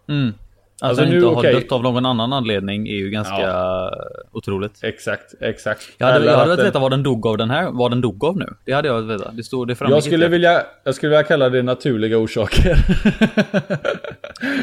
[0.09, 0.33] Mm.
[0.81, 3.91] Att alltså, han inte har dött av någon annan anledning är ju ganska ja.
[4.31, 4.83] otroligt.
[4.83, 5.83] Exakt, exakt.
[5.97, 8.23] Jag hade, jag hade velat veta vad den dog av den här, vad den dog
[8.23, 8.45] av nu.
[8.65, 9.31] Det hade jag velat veta.
[9.31, 12.77] Det stod, det jag skulle vilja, jag skulle vilja kalla det naturliga orsaker.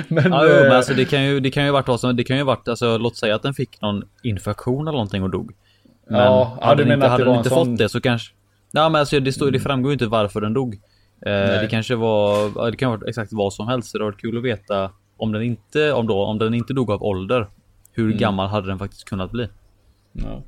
[0.09, 2.17] men, ja, jo, men eh, alltså det kan ju, det kan ju varit vad som,
[2.17, 5.31] det kan ju varit, alltså låt säga att den fick någon infektion eller någonting och
[5.31, 5.53] dog.
[6.09, 7.67] Men ja, hade den inte, hade den inte sån...
[7.67, 8.34] fått det så kanske
[8.77, 10.75] Ja men alltså det, står, det framgår ju inte varför den dog.
[11.27, 13.93] Eh, det kanske var, det kan vara exakt vad som helst.
[13.93, 16.91] Det hade varit kul att veta om den inte, om då, om den inte dog
[16.91, 17.47] av ålder.
[17.93, 18.19] Hur mm.
[18.19, 19.49] gammal hade den faktiskt kunnat bli?
[20.13, 20.43] Ja.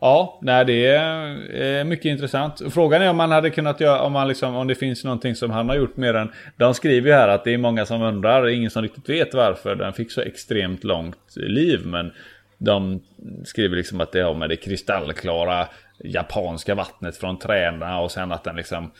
[0.00, 2.62] Ja, nej, det är mycket intressant.
[2.70, 5.50] Frågan är om man hade kunnat göra, om, man liksom, om det finns någonting som
[5.50, 6.32] han har gjort mer än...
[6.56, 9.74] De skriver ju här att det är många som undrar, ingen som riktigt vet varför
[9.74, 11.80] den fick så extremt långt liv.
[11.86, 12.12] Men
[12.58, 13.00] de
[13.44, 15.68] skriver liksom att det har med det kristallklara
[16.04, 18.90] japanska vattnet från träna och sen att den liksom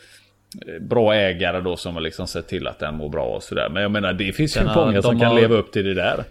[0.67, 3.69] eh, bra ägare då som har liksom sett till att den mår bra och sådär.
[3.69, 6.23] Men jag menar det finns ju många som kan leva upp till det där.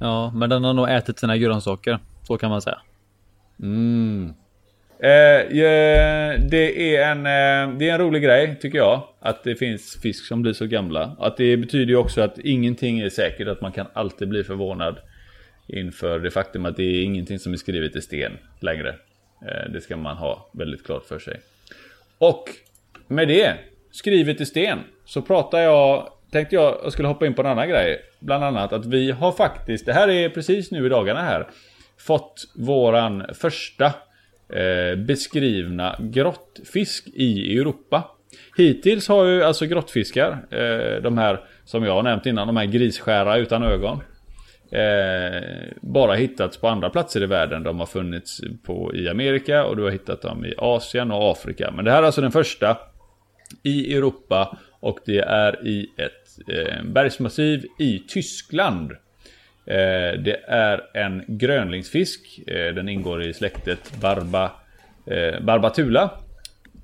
[0.00, 1.98] Ja, men den har nog ätit sina grönsaker.
[2.22, 2.78] Så kan man säga.
[3.62, 4.34] Mm.
[4.98, 5.50] Eh,
[6.50, 9.02] det, är en, eh, det är en rolig grej tycker jag.
[9.20, 11.16] Att det finns fisk som blir så gamla.
[11.18, 13.48] Att det betyder ju också att ingenting är säkert.
[13.48, 14.98] Att man kan alltid bli förvånad.
[15.66, 18.88] Inför det faktum att det är ingenting som är skrivet i sten längre.
[19.48, 21.40] Eh, det ska man ha väldigt klart för sig.
[22.18, 22.44] Och
[23.08, 23.54] med det
[23.90, 27.68] skrivet i sten så pratar jag, tänkte jag, jag skulle hoppa in på en annan
[27.68, 28.00] grej.
[28.20, 31.46] Bland annat att vi har faktiskt, det här är precis nu i dagarna här,
[31.98, 33.86] fått våran första
[34.48, 38.10] eh, beskrivna grottfisk i Europa.
[38.56, 42.66] Hittills har ju alltså grottfiskar, eh, de här som jag har nämnt innan, de här
[42.66, 44.02] grisskära utan ögon.
[44.76, 45.42] Eh,
[45.80, 47.62] bara hittats på andra platser i världen.
[47.62, 51.70] De har funnits på, i Amerika och du har hittat dem i Asien och Afrika.
[51.70, 52.78] Men det här är alltså den första
[53.62, 58.90] i Europa och det är i ett eh, bergsmassiv i Tyskland.
[59.66, 62.40] Eh, det är en grönlingsfisk.
[62.46, 64.44] Eh, den ingår i släktet Barba,
[65.06, 66.02] eh, Barbatula.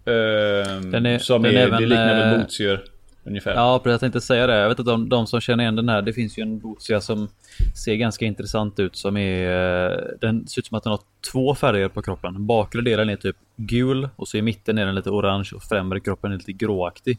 [0.04, 2.80] Eh, den är, som den är, även, det liknar väl botsier.
[3.24, 3.54] Ungefär.
[3.54, 3.92] Ja, precis.
[3.92, 4.54] Jag tänkte säga det.
[4.54, 6.02] Jag vet att de, de som känner igen den här.
[6.02, 7.28] Det finns ju en Botsia som
[7.84, 8.96] ser ganska intressant ut.
[8.96, 10.16] Som är...
[10.20, 11.00] Den ser ut som att den har
[11.32, 12.46] två färger på kroppen.
[12.46, 16.00] Bakre delen är typ gul och så i mitten är den lite orange och främre
[16.00, 17.18] kroppen är lite gråaktig.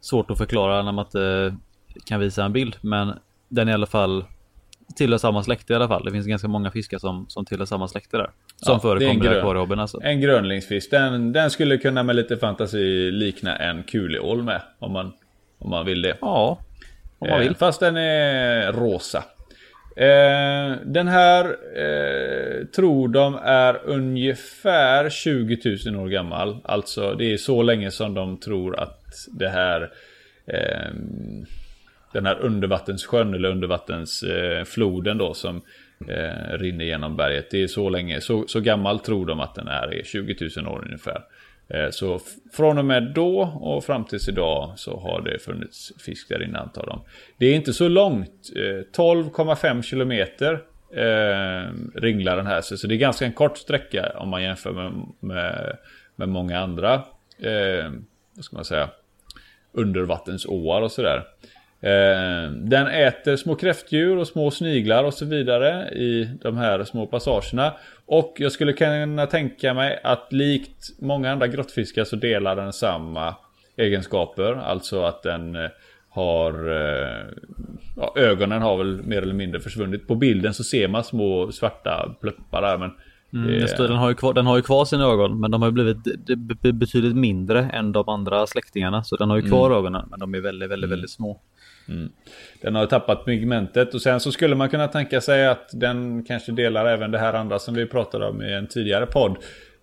[0.00, 1.56] Svårt att förklara när man inte
[2.04, 2.76] kan visa en bild.
[2.80, 3.12] Men
[3.48, 4.24] den är i alla fall
[4.96, 6.04] tillhör samma släkte i alla fall.
[6.04, 8.30] Det finns ganska många fiskar som, som tillhör samma släkte där.
[8.56, 10.00] Som ja, förekommer i akvariehobbyn alltså.
[10.02, 10.90] En grönlingsfisk.
[10.90, 14.62] Den, den skulle kunna med lite fantasi likna en kuleål med.
[14.78, 15.12] Om man,
[15.60, 16.16] om man vill det.
[16.20, 16.58] Ja,
[17.18, 17.48] om man vill.
[17.48, 19.24] Eh, fast den är rosa.
[19.96, 21.44] Eh, den här
[21.76, 26.58] eh, tror de är ungefär 20 000 år gammal.
[26.64, 29.90] Alltså det är så länge som de tror att det här
[32.12, 35.62] den här undervattenssjön eller undervattensfloden då som
[36.08, 37.50] eh, rinner genom berget.
[37.50, 40.68] Det är så länge, så, så gammal tror de att den är, är 20 000
[40.68, 41.22] år ungefär.
[41.74, 42.20] Eh, så
[42.52, 46.58] från och med då och fram tills idag så har det funnits fisk där inne
[46.58, 47.00] antar de.
[47.38, 50.52] Det är inte så långt, eh, 12,5 kilometer
[50.94, 52.78] eh, ringlar den här sig.
[52.78, 55.76] Så det är ganska en kort sträcka om man jämför med, med,
[56.16, 56.94] med många andra,
[57.38, 57.90] eh,
[58.34, 58.88] vad ska man säga,
[59.72, 61.24] undervattensåar och sådär.
[61.80, 67.06] Eh, den äter små kräftdjur och små sniglar och så vidare i de här små
[67.06, 67.72] passagerna.
[68.12, 73.34] Och jag skulle kunna tänka mig att likt många andra grottfiskar så delar den samma
[73.76, 74.52] egenskaper.
[74.52, 75.70] Alltså att den eh,
[76.08, 76.52] har...
[76.70, 77.26] Eh,
[77.96, 80.08] ja, ögonen har väl mer eller mindre försvunnit.
[80.08, 82.90] På bilden så ser man små svarta pluppar där men...
[83.32, 83.76] Mm, det...
[83.76, 85.98] den, har ju kvar, den har ju kvar sina ögon men de har ju blivit
[86.74, 89.04] betydligt mindre än de andra släktingarna.
[89.04, 89.78] Så den har ju kvar mm.
[89.78, 90.90] ögonen men de är väldigt, väldigt, mm.
[90.90, 91.40] väldigt små.
[91.90, 92.10] Mm.
[92.60, 96.52] Den har tappat pigmentet och sen så skulle man kunna tänka sig att den kanske
[96.52, 99.36] delar även det här andra som vi pratade om i en tidigare podd.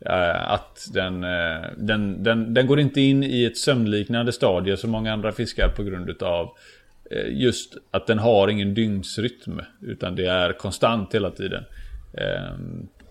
[0.05, 4.91] Eh, att den, eh, den, den, den går inte in i ett sömnliknande stadie som
[4.91, 6.49] många andra fiskar på grund utav
[7.11, 9.61] eh, just att den har ingen dygnsrytm.
[9.81, 11.63] Utan det är konstant hela tiden.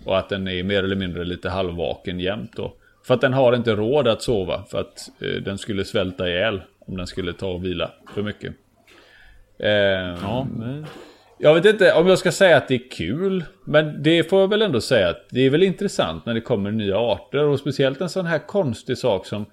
[0.05, 2.75] Och att den är mer eller mindre lite halvvaken jämt då.
[3.07, 4.65] För att den har inte råd att sova.
[4.71, 5.09] För att
[5.45, 8.55] den skulle svälta ihjäl om den skulle ta och vila för mycket.
[9.59, 10.87] Eh, ja, men...
[11.39, 13.45] Jag vet inte om jag ska säga att det är kul.
[13.65, 16.71] Men det får jag väl ändå säga att det är väl intressant när det kommer
[16.71, 17.45] nya arter.
[17.45, 19.43] Och speciellt en sån här konstig sak som...
[19.43, 19.49] Eh,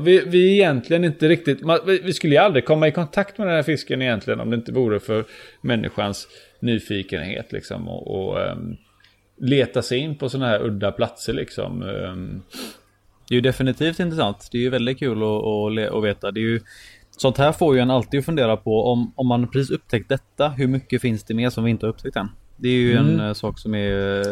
[0.00, 1.58] vi, vi egentligen inte riktigt...
[1.86, 4.72] Vi skulle ju aldrig komma i kontakt med den här fisken egentligen om det inte
[4.72, 5.24] vore för
[5.60, 6.28] människans
[6.60, 7.88] nyfikenhet liksom.
[7.88, 8.76] Och, och um,
[9.36, 11.82] leta sig in på sådana här udda platser liksom.
[11.82, 12.42] Um.
[13.28, 14.48] Det är ju definitivt intressant.
[14.52, 16.30] Det är ju väldigt kul att, att, att veta.
[16.30, 16.60] Det är ju
[17.18, 20.48] Sånt här får ju en alltid att fundera på om, om man precis upptäckt detta,
[20.48, 22.28] hur mycket finns det mer som vi inte har upptäckt än?
[22.56, 23.20] Det är ju mm.
[23.20, 24.24] en uh, sak som är uh,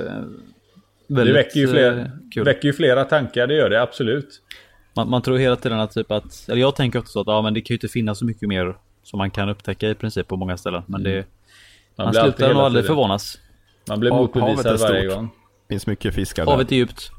[1.07, 2.45] väldigt Det väcker ju, fler, uh, kul.
[2.45, 4.43] väcker ju flera tankar, det gör det absolut.
[4.97, 7.43] Man, man, tror hela tiden att typ att, eller jag tänker också så att ja
[7.43, 10.29] men det kan ju inte finnas så mycket mer som man kan upptäcka i princip
[10.29, 10.83] på många ställen.
[10.87, 11.25] Men det, mm.
[11.97, 13.39] man, man slutar nog aldrig förvånas.
[13.89, 15.31] Man blir motbevisad varje gång.
[15.69, 16.53] Det finns mycket fiskar där.
[16.53, 17.11] Havet är djupt.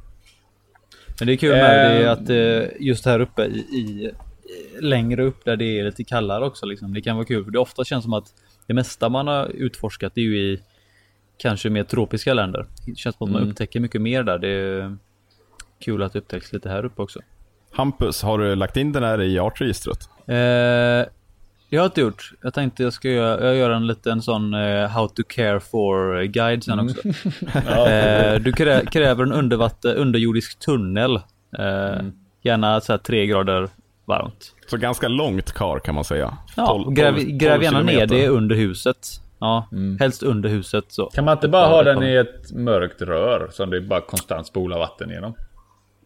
[1.19, 4.12] Men det är kul med det att just här uppe i, i
[4.79, 6.65] längre upp där det är lite kallare också.
[6.65, 6.93] Liksom.
[6.93, 8.33] Det kan vara kul för det ofta känns som att
[8.67, 10.62] det mesta man har utforskat är ju i
[11.38, 12.65] kanske mer tropiska länder.
[12.86, 13.51] Det känns som att man mm.
[13.51, 14.39] upptäcker mycket mer där.
[14.39, 14.97] Det är
[15.79, 17.19] kul att det upptäcks lite här uppe också.
[17.71, 20.10] Hampus, har du lagt in den här i artregistret?
[20.25, 20.38] Eh,
[21.69, 22.31] jag har inte gjort.
[22.41, 26.23] Jag tänkte jag ska göra, jag gör en liten sån uh, how to care for
[26.23, 27.01] guide sen också.
[27.03, 28.36] Mm.
[28.36, 31.15] eh, du krä, kräver en undervatten, underjordisk tunnel.
[31.57, 32.12] Eh, mm.
[32.41, 33.69] Gärna så här tre grader
[34.07, 34.53] varmt.
[34.67, 36.37] Så ganska långt kar kan man säga.
[36.55, 39.07] Ja, 12, gräv, 12, gräv gärna ner det under huset.
[39.39, 39.97] Ja, mm.
[39.99, 41.05] helst under huset så.
[41.05, 44.79] Kan man inte bara ha den i ett mörkt rör som det bara konstant spolar
[44.79, 45.33] vatten genom?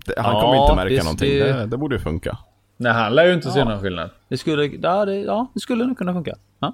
[0.06, 1.30] Det, han ja, kommer inte märka det, någonting.
[1.30, 2.38] Det, det, det borde ju funka.
[2.78, 3.54] Nej, han lär ju inte ja.
[3.54, 4.10] se någon skillnad.
[4.28, 6.36] Det skulle, ja, det, ja, det skulle nog kunna funka.
[6.60, 6.74] Ja.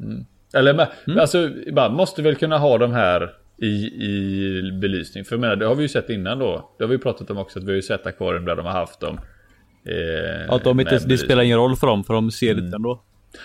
[0.00, 0.26] Mm.
[0.54, 1.20] Eller, mm.
[1.20, 3.66] alltså, bara, måste väl kunna ha de här i,
[4.04, 5.24] i belysning.
[5.24, 6.70] För jag menar, det har vi ju sett innan då.
[6.78, 8.72] Det har vi pratat om också, att vi har ju sett akvarium där de har
[8.72, 9.20] haft dem
[9.86, 12.70] Eh, att de inte, det spelar ingen roll för dem för de ser mm.
[12.70, 13.02] det ändå.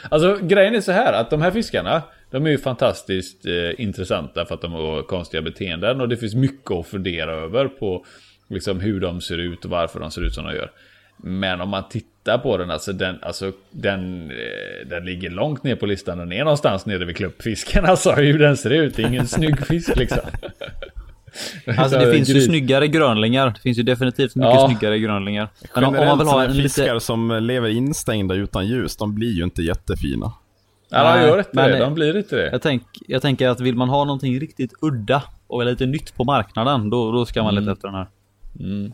[0.10, 2.02] Alltså grejen är så här att de här fiskarna
[2.32, 6.36] de är ju fantastiskt eh, intressanta för att de har konstiga beteenden och det finns
[6.36, 8.06] mycket att fundera över på
[8.48, 10.72] liksom hur de ser ut och varför de ser ut som de gör.
[11.18, 15.76] Men om man tittar på den, alltså den, alltså den, eh, den ligger långt ner
[15.76, 16.18] på listan.
[16.18, 17.86] Den är någonstans nere vid klubbfisken.
[17.92, 18.96] Alltså hur den ser ut.
[18.96, 20.20] Det är ingen snygg fisk liksom.
[21.78, 23.48] Alltså det finns ju snyggare grönlingar.
[23.48, 24.68] Det finns ju definitivt mycket ja.
[24.68, 25.50] snyggare grönlingar.
[25.76, 27.00] Men om, om man vill ha en fiskar lite...
[27.00, 30.34] som lever instängda utan ljus, de blir ju inte jättefina.
[30.90, 31.80] Ja, de gör inte det.
[31.80, 32.50] De blir inte det.
[32.52, 36.24] Jag, tänk, jag tänker att vill man ha någonting riktigt udda och lite nytt på
[36.24, 37.64] marknaden, då, då ska man mm.
[37.64, 38.08] leta efter den här.
[38.60, 38.94] Mm.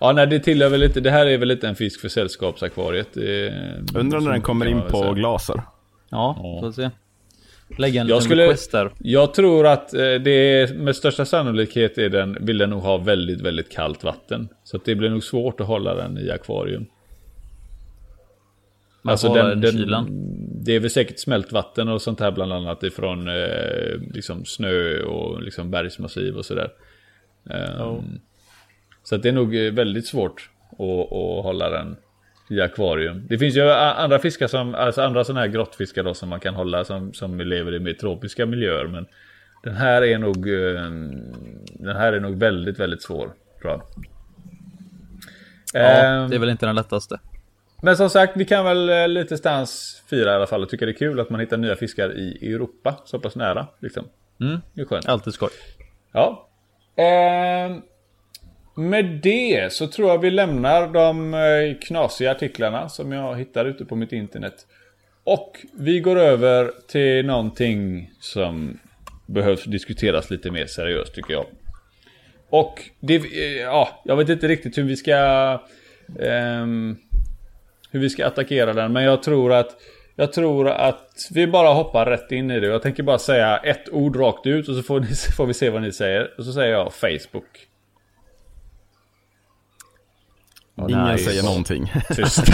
[0.00, 3.16] Ja, nej, det tillhör väl lite, det här är väl lite en fisk för sällskapsakvariet.
[3.94, 5.62] Undrar när den kommer in på glaser.
[6.08, 6.60] Ja, ja.
[6.60, 6.90] får se.
[7.68, 8.90] Lägga en jag skulle, request där.
[8.98, 12.96] Jag tror att eh, det är med största sannolikhet är den, vill den nog ha
[12.96, 14.48] väldigt, väldigt kallt vatten.
[14.64, 16.86] Så det blir nog svårt att hålla den i akvarium.
[19.02, 20.06] Man alltså den, den, kylan.
[20.64, 25.02] Det är väl säkert smält vatten och sånt här bland annat ifrån eh, liksom snö
[25.02, 26.72] och liksom bergsmassiv och sådär.
[27.44, 28.00] Um, oh.
[29.02, 31.96] Så det är nog eh, väldigt svårt att, att hålla den
[32.50, 33.26] i akvarium.
[33.28, 36.54] Det finns ju andra fiskar som, alltså andra sådana här grottfiskar då som man kan
[36.54, 38.86] hålla som, som lever i mer tropiska miljöer.
[38.86, 39.06] Men
[39.62, 40.82] den här är nog, eh,
[41.68, 43.82] den här är nog väldigt, väldigt svår tror jag.
[45.72, 47.20] Ja, det är väl inte den lättaste.
[47.82, 50.86] Men som sagt, vi kan väl eh, lite stans fira i alla fall och tycka
[50.86, 53.66] det är kul att man hittar nya fiskar i Europa så pass nära.
[53.80, 54.04] Liksom.
[54.40, 54.60] Mm.
[54.74, 55.08] Det är skönt.
[55.08, 55.50] Alltid skoj.
[56.12, 56.48] Ja.
[56.96, 57.76] Eh,
[58.76, 63.84] med det så tror jag vi lämnar de eh, knasiga artiklarna som jag hittar ute
[63.84, 64.66] på mitt internet.
[65.24, 68.78] Och vi går över till någonting som
[69.26, 71.46] behövs diskuteras lite mer seriöst tycker jag.
[72.50, 75.60] Och det, eh, ja, jag vet inte riktigt hur vi ska
[76.18, 76.96] um,
[77.90, 78.92] hur vi ska attackera den.
[78.92, 79.76] Men jag tror att
[80.16, 82.66] jag tror att vi bara hoppar rätt in i det.
[82.66, 85.70] Jag tänker bara säga ett ord rakt ut och så får, ni, får vi se
[85.70, 86.30] vad ni säger.
[86.38, 87.65] Och så säger jag Facebook.
[90.76, 91.24] Oh, Ingen nice.
[91.24, 91.92] säger någonting.
[92.16, 92.44] Tyst.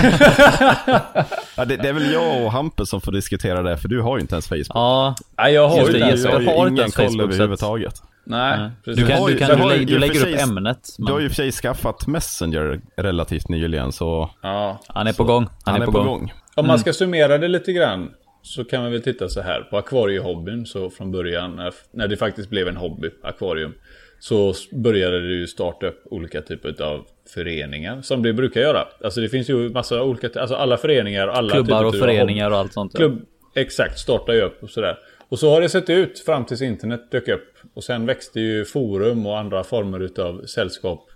[1.56, 4.16] ja, det, det, är väl jag och Hampus som får diskutera det, för du har
[4.16, 4.66] ju inte ens Facebook.
[4.68, 5.98] Ja, jag har ju det.
[5.98, 8.02] Jag har, ingen koll Facebook, överhuvudtaget.
[8.24, 9.04] Nej, precis.
[9.04, 10.88] Du, kan, du, kan, du, lägger, du lägger upp ämnet.
[10.98, 11.06] Men...
[11.06, 14.30] Du har ju för sig skaffat Messenger relativt nyligen så...
[14.42, 14.80] Ja.
[14.86, 15.46] Han är på gång.
[15.64, 16.06] Han, han är, på, gång.
[16.06, 16.32] gång.
[16.54, 18.10] Om man ska summera det lite grann.
[18.42, 20.66] Så kan man väl titta så här på akvariehobbyn.
[20.66, 23.74] Så från början när det faktiskt blev en hobby, akvarium.
[24.20, 28.02] Så började det ju starta upp olika typer av föreningar.
[28.02, 28.88] Som det brukar göra.
[29.04, 31.28] Alltså det finns ju massa olika, alltså alla föreningar.
[31.28, 32.96] Alla Klubbar och föreningar och allt sånt.
[32.96, 34.98] Klubb, exakt, startar ju upp och sådär.
[35.28, 37.56] Och så har det sett ut fram tills internet dök upp.
[37.74, 41.08] Och sen växte ju forum och andra former utav sällskap.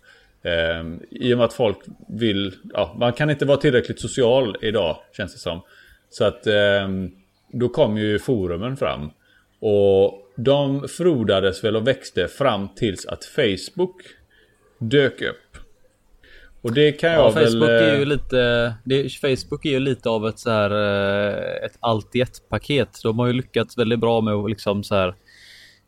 [0.42, 4.96] Eh, I och med att folk vill, ja, man kan inte vara tillräckligt social idag
[5.16, 5.60] känns det som.
[6.10, 6.88] Så att eh,
[7.52, 9.10] då kom ju forumen fram.
[9.60, 14.02] Och de frodades väl och växte fram tills att Facebook
[14.78, 15.45] dök upp.
[16.66, 17.52] Och det kan jag ja, väl...
[17.52, 18.74] Facebook är ju eh, lite...
[18.84, 20.70] Det, Facebook är ju lite av ett så här...
[20.70, 23.00] Eh, ett allt i ett paket.
[23.02, 25.14] De har ju lyckats väldigt bra med att liksom så här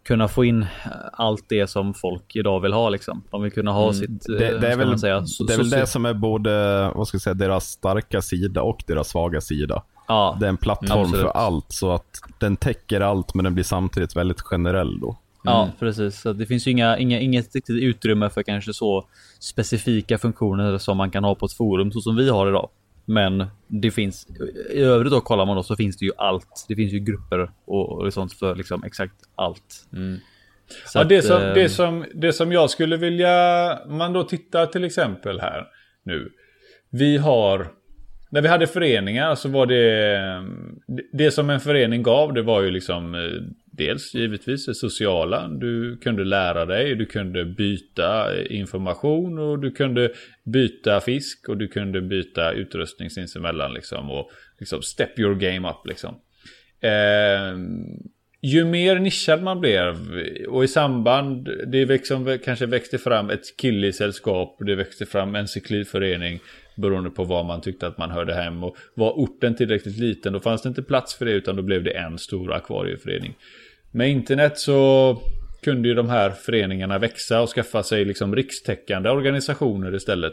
[0.05, 0.67] kunna få in
[1.13, 3.23] allt det som folk idag vill ha liksom.
[3.31, 3.95] De vill kunna ha mm.
[3.95, 6.51] sitt, det, det är väl, säga, det är väl det som är både,
[6.95, 9.83] vad ska jag säga, deras starka sida och deras svaga sida.
[10.09, 11.21] Ja, det är en plattform absolut.
[11.21, 15.17] för allt så att den täcker allt men den blir samtidigt väldigt generell då.
[15.45, 15.75] Ja, mm.
[15.79, 16.21] precis.
[16.21, 19.09] Så det finns ju inga, inga, inget riktigt utrymme för kanske så
[19.41, 22.71] specifika funktioner som man kan ha på ett forum så som vi har idag.
[23.05, 24.27] Men det finns
[24.71, 26.67] i övrigt då kollar man då så finns det ju allt.
[26.69, 29.87] Det finns ju grupper och, och sånt för liksom exakt allt.
[29.93, 30.19] Mm.
[30.95, 34.67] Ja, att, det, som, det, ehm, som, det som jag skulle vilja, man då tittar
[34.67, 35.67] till exempel här
[36.03, 36.33] nu.
[36.91, 37.69] Vi har,
[38.31, 40.21] när vi hade föreningar så var det,
[41.13, 43.21] det som en förening gav det var ju liksom eh,
[43.79, 45.49] dels givetvis det sociala.
[45.49, 50.13] Du kunde lära dig, du kunde byta information och du kunde
[50.45, 54.11] byta fisk och du kunde byta utrustning sinsemellan liksom.
[54.11, 56.15] Och liksom step your game up liksom.
[56.81, 57.59] Eh,
[58.43, 59.97] ju mer nischad man blev
[60.49, 66.41] och i samband, det liksom kanske växte fram ett killisällskap, det växte fram en cyklidförening
[66.77, 70.41] beroende på var man tyckte att man hörde hem och var orten tillräckligt liten då
[70.41, 73.35] fanns det inte plats för det utan då blev det en stor akvarieförening.
[73.91, 75.21] Med internet så
[75.63, 80.33] kunde ju de här föreningarna växa och skaffa sig liksom rikstäckande organisationer istället.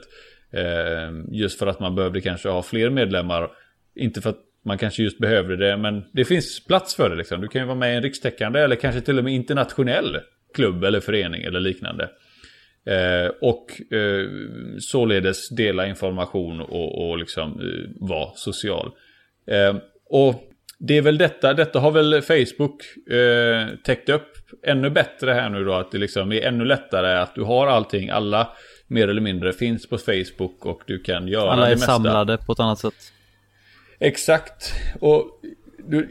[0.51, 3.51] Eh, just för att man behövde kanske ha fler medlemmar.
[3.95, 7.15] Inte för att man kanske just behövde det, men det finns plats för det.
[7.15, 7.41] Liksom.
[7.41, 10.19] Du kan ju vara med i en rikstäckande eller kanske till och med internationell
[10.53, 12.09] klubb eller förening eller liknande.
[12.85, 14.29] Eh, och eh,
[14.79, 18.91] således dela information och, och liksom eh, vara social.
[19.47, 19.75] Eh,
[20.09, 24.31] och det är väl detta, detta har väl Facebook eh, täckt upp
[24.63, 25.73] ännu bättre här nu då.
[25.73, 28.49] Att det liksom är ännu lättare att du har allting, alla
[28.87, 31.91] mer eller mindre finns på Facebook och du kan göra alla det mesta.
[31.91, 33.11] Alla är samlade på ett annat sätt.
[33.99, 34.73] Exakt.
[34.99, 35.41] Och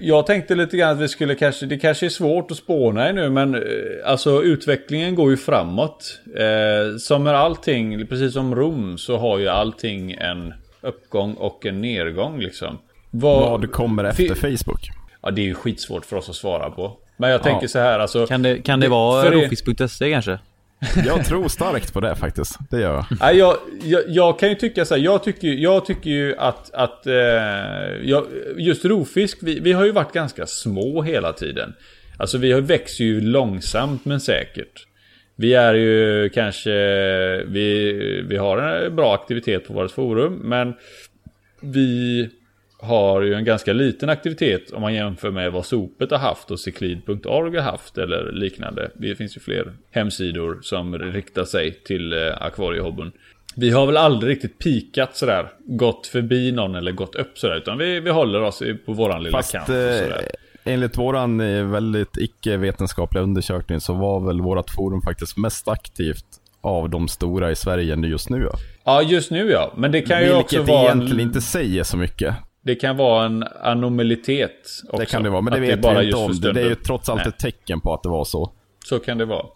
[0.00, 3.12] jag tänkte lite grann att vi skulle kanske, det kanske är svårt att spåna i
[3.12, 3.60] nu men eh,
[4.04, 6.20] alltså utvecklingen går ju framåt.
[6.36, 11.80] Eh, som med allting, precis som Rom så har ju allting en uppgång och en
[11.80, 12.78] nedgång liksom.
[13.16, 14.90] Vad, Vad kommer efter Facebook?
[15.22, 16.98] Ja det är ju skitsvårt för oss att svara på.
[17.16, 17.68] Men jag tänker ja.
[17.68, 18.26] så här alltså.
[18.26, 20.38] Kan det, kan det vara rofis.se kanske?
[21.06, 22.58] Jag tror starkt på det faktiskt.
[22.70, 23.06] Det gör jag.
[23.20, 25.02] Nej, jag, jag, jag kan ju tycka så här.
[25.02, 27.14] Jag tycker, jag tycker ju att, att eh,
[28.02, 31.74] jag, just rovfisk, vi, vi har ju varit ganska små hela tiden.
[32.16, 34.86] Alltså vi växer ju långsamt men säkert.
[35.36, 36.70] Vi är ju kanske,
[37.46, 37.92] vi,
[38.28, 40.74] vi har en bra aktivitet på vårt forum men
[41.60, 42.30] vi
[42.84, 46.60] har ju en ganska liten aktivitet om man jämför med vad Sopet har haft och
[46.60, 48.90] Cyclid.org har haft eller liknande.
[48.94, 53.12] Det finns ju fler hemsidor som riktar sig till eh, akvariehobbyn.
[53.56, 57.78] Vi har väl aldrig riktigt pikat sådär, gått förbi någon eller gått upp sådär, utan
[57.78, 59.68] vi, vi håller oss på våran lilla Fast, kant.
[59.68, 60.28] Eh, sådär.
[60.64, 66.24] Enligt våran eh, väldigt icke-vetenskapliga undersökning så var väl vårat forum faktiskt mest aktivt
[66.60, 68.48] av de stora i Sverige just nu.
[68.50, 69.72] Ja, ja just nu ja.
[69.76, 70.80] Men det kan Vilket ju också vara...
[70.80, 72.34] Vilket egentligen inte säger så mycket.
[72.64, 74.96] Det kan vara en anomalitet också.
[74.96, 76.40] Det kan det vara, men det vet det bara vi inte om.
[76.40, 77.28] Det, är ju trots allt Nej.
[77.28, 78.52] ett tecken på att det var så.
[78.84, 79.46] Så kan det vara.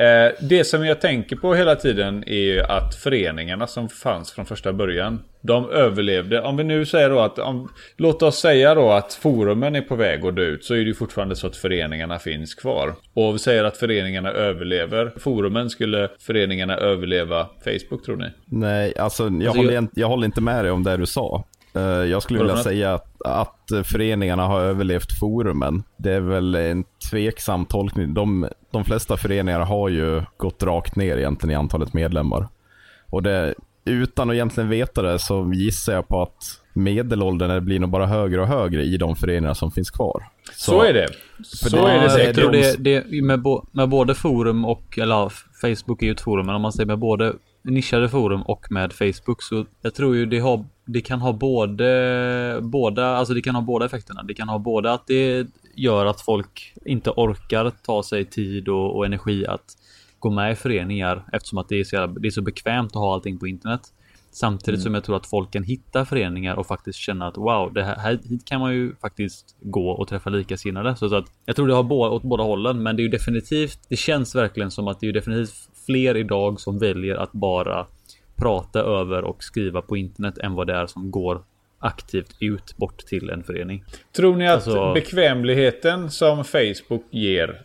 [0.00, 4.46] Eh, det som jag tänker på hela tiden är ju att föreningarna som fanns från
[4.46, 5.22] första början.
[5.40, 6.42] De överlevde.
[6.42, 9.96] Om vi nu säger då att, om, låt oss säga då att forumen är på
[9.96, 10.64] väg att dö ut.
[10.64, 12.94] Så är det ju fortfarande så att föreningarna finns kvar.
[13.14, 15.12] Och vi säger att föreningarna överlever.
[15.18, 18.26] Forumen, skulle föreningarna överleva Facebook tror ni?
[18.44, 19.88] Nej, alltså jag, alltså, håller, jag...
[19.94, 21.44] jag håller inte med dig om det du sa.
[21.74, 25.82] Eh, jag skulle vilja säga att, att föreningarna har överlevt forumen.
[25.96, 28.14] Det är väl en tveksam tolkning.
[28.14, 32.48] De, de flesta föreningar har ju gått rakt ner egentligen i antalet medlemmar.
[33.06, 33.54] Och det,
[33.84, 38.40] utan att egentligen veta det så gissar jag på att medelåldern blir nog bara högre
[38.40, 40.28] och högre i de föreningar som finns kvar.
[40.52, 41.08] Så, så är det.
[41.42, 42.52] Så det, är det säkert.
[42.52, 46.54] Det, det med, bo, med både forum och, eller Facebook är ju ett forum, men
[46.54, 47.32] om man säger med både
[47.62, 52.58] nischade forum och med Facebook så jag tror ju det, har, det kan ha både,
[52.62, 54.22] båda, alltså det kan ha båda effekterna.
[54.22, 58.96] Det kan ha både att det gör att folk inte orkar ta sig tid och,
[58.96, 59.76] och energi att
[60.18, 63.14] gå med i föreningar eftersom att det är, så, det är så bekvämt att ha
[63.14, 63.80] allting på internet.
[64.32, 64.82] Samtidigt mm.
[64.84, 68.18] som jag tror att folk kan hitta föreningar och faktiskt känna att wow, det här,
[68.28, 70.96] hit kan man ju faktiskt gå och träffa likasinnade.
[70.96, 73.10] Så, så att jag tror det har båda, åt båda hållen, men det är ju
[73.10, 73.78] definitivt.
[73.88, 77.86] Det känns verkligen som att det är definitivt fler idag som väljer att bara
[78.36, 81.42] prata över och skriva på internet än vad det är som går
[81.78, 83.84] aktivt ut bort till en förening.
[84.12, 84.92] Tror ni att alltså...
[84.94, 87.62] bekvämligheten som Facebook ger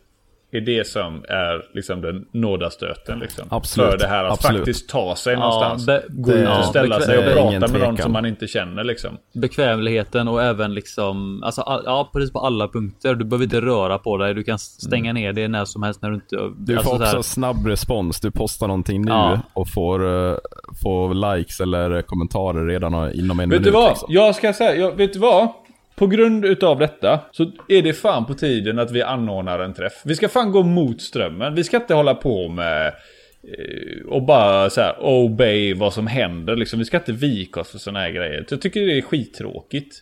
[0.58, 3.48] är det som är liksom den nådastöten liksom.
[3.50, 3.92] Absolut.
[3.92, 4.60] För det här att Absolut.
[4.60, 5.88] faktiskt ta sig någonstans.
[5.88, 9.18] Ja, Gå ut och ställa sig och prata med någon som man inte känner liksom.
[9.34, 13.16] Bekvämligheten och även liksom, alltså ja precis på alla punkter.
[13.16, 14.34] Du behöver inte röra på dig.
[14.34, 15.24] Du kan stänga mm.
[15.24, 16.36] ner det när som helst när du inte...
[16.58, 18.20] Du alltså, får också snabb respons.
[18.20, 19.40] Du postar någonting nu ja.
[19.54, 20.38] och får, uh,
[20.84, 23.52] får likes eller kommentarer redan inom en vet minut.
[23.52, 23.90] Vet du vad?
[23.90, 24.08] Liksom.
[24.12, 25.50] Jag ska säga, jag, vet du vad?
[25.96, 30.02] På grund utav detta så är det fan på tiden att vi anordnar en träff.
[30.06, 31.56] Vi ska fan gå mot strömmen.
[31.56, 36.56] Vi ska inte hålla på med eh, och bara så här obey vad som händer
[36.56, 36.80] liksom.
[36.80, 38.46] Vi ska inte vika oss för sådana här grejer.
[38.50, 40.02] Jag tycker det är skittråkigt.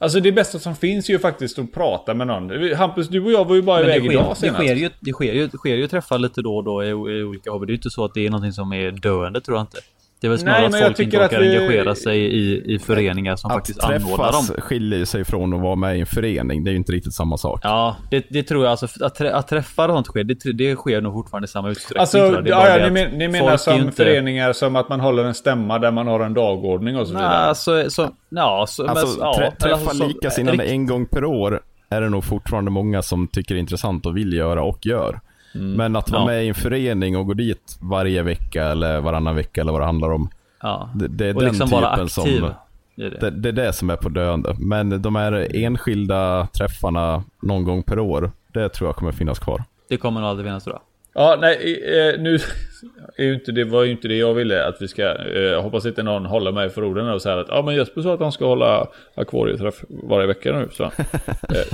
[0.00, 2.74] Alltså det bästa som finns är ju faktiskt att prata med någon.
[2.74, 4.40] Hampus, du och jag var ju bara iväg idag senast.
[4.40, 6.88] Det sker, ju, det, sker ju, det sker ju träffar lite då och då i,
[6.88, 7.66] i olika hobbyer.
[7.66, 9.78] Det är ju inte så att det är någonting som är döende tror jag inte.
[10.20, 11.56] Det är väl snarare Nej, att folk inte orkar vi...
[11.56, 14.44] engagera sig i, i föreningar som att faktiskt anordnar dem.
[14.56, 16.64] Att skiljer sig från att vara med i en förening.
[16.64, 17.60] Det är ju inte riktigt samma sak.
[17.62, 18.70] Ja, det, det tror jag.
[18.70, 21.70] Alltså, att, trä, att träffa och sånt sker, det, det sker nog fortfarande i samma
[21.70, 22.00] utsträckning.
[22.00, 23.92] Alltså, ja, ja, ni, men, ni menar som inte...
[23.92, 27.28] föreningar som att man håller en stämma där man har en dagordning och så vidare?
[27.28, 31.60] Nej, alltså, så, ja, så, alltså, men, trä, träffa alltså, likasinnade en gång per år
[31.90, 35.20] är det nog fortfarande många som tycker är intressant och vill göra och gör.
[35.54, 35.72] Mm.
[35.72, 36.26] Men att vara ja.
[36.26, 39.86] med i en förening och gå dit varje vecka eller varannan vecka eller vad det
[39.86, 40.30] handlar om.
[40.62, 40.90] Ja.
[40.94, 42.50] Det, det är och den liksom typen som...
[42.94, 43.30] Det, det.
[43.30, 44.56] det, är det som är på döende.
[44.58, 49.64] Men de här enskilda träffarna någon gång per år, det tror jag kommer finnas kvar.
[49.88, 50.82] Det kommer nog aldrig finnas tror jag.
[51.22, 52.34] Ja, nej, eh, nu
[53.16, 55.02] är ju inte, det var ju inte det jag ville att vi ska.
[55.02, 58.02] Eh, jag hoppas inte någon håller mig för orden och säger att ja, men Jesper
[58.02, 60.68] sa att han ska hålla akvarieträff varje vecka nu.
[60.72, 60.90] Så, eh,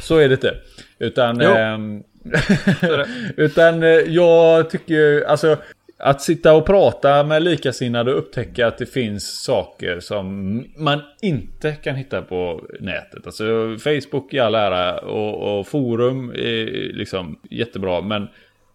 [0.03, 0.55] så är det inte.
[0.99, 2.03] Utan, ehm,
[3.37, 5.57] utan eh, jag tycker alltså
[5.99, 11.73] att sitta och prata med likasinnade och upptäcka att det finns saker som man inte
[11.73, 13.27] kan hitta på nätet.
[13.27, 18.01] Alltså Facebook i all ära och, och forum är liksom jättebra.
[18.01, 18.29] Men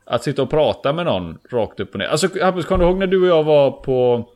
[0.06, 2.08] att sitta och prata med någon rakt upp och ner.
[2.08, 4.30] Alltså Hampus, kommer du ihåg när du och jag var på...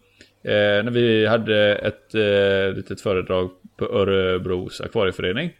[0.43, 5.51] Eh, när vi hade ett eh, litet föredrag på Örebros akvarieförening.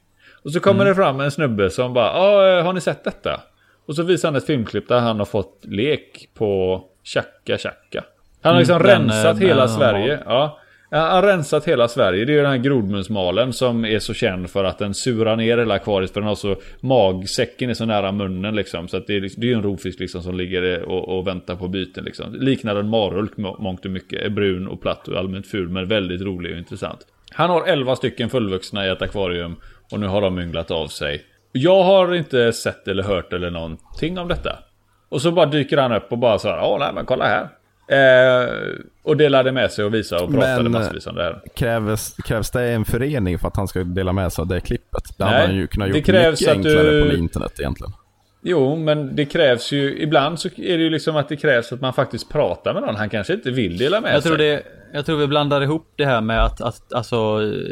[0.44, 0.88] Och så kommer mm.
[0.88, 3.42] det fram en snubbe som bara, ah, har ni sett detta?
[3.86, 8.04] Och så visar han ett filmklipp där han har fått lek på Chaka Chaka.
[8.42, 10.20] Han har liksom mm, rensat den, hela Sverige.
[10.26, 10.60] Ja.
[10.90, 12.26] Han har rensat hela Sverige.
[12.26, 15.58] Det är ju den här grodmunsmalen som är så känd för att den surar ner
[15.58, 16.12] hela akvariet.
[16.12, 18.88] För den har så magsäcken är så nära munnen liksom.
[18.88, 21.28] Så att det är, liksom, det är ju en rovfisk liksom som ligger och, och
[21.28, 22.34] väntar på byten liksom.
[22.34, 24.22] Liknar en marulk mångt och mycket.
[24.22, 27.00] Är brun och platt och allmänt ful men väldigt rolig och intressant.
[27.32, 29.56] Han har 11 stycken fullvuxna i ett akvarium.
[29.92, 31.26] Och nu har de ynglat av sig.
[31.52, 34.60] Jag har inte sett eller hört eller någonting om detta.
[35.10, 37.50] Och så bara dyker han upp och bara så här, ja nej men kolla här.
[37.88, 38.50] Eh,
[39.04, 41.42] och delade med sig och visade och pratade men, massvis om det här.
[41.56, 45.04] Krävs, krävs det en förening för att han ska dela med sig av det klippet?
[45.18, 47.10] Det nej, hade han ju kunnat gjort mycket enklare du...
[47.10, 47.94] på internet egentligen.
[48.46, 51.82] Jo, men det krävs ju, ibland så är det ju liksom att det krävs att
[51.82, 52.96] man faktiskt pratar med någon.
[52.96, 54.30] Han kanske inte vill dela med jag sig.
[54.30, 54.64] Tror det,
[54.94, 57.16] jag tror vi blandar ihop det här med att, att alltså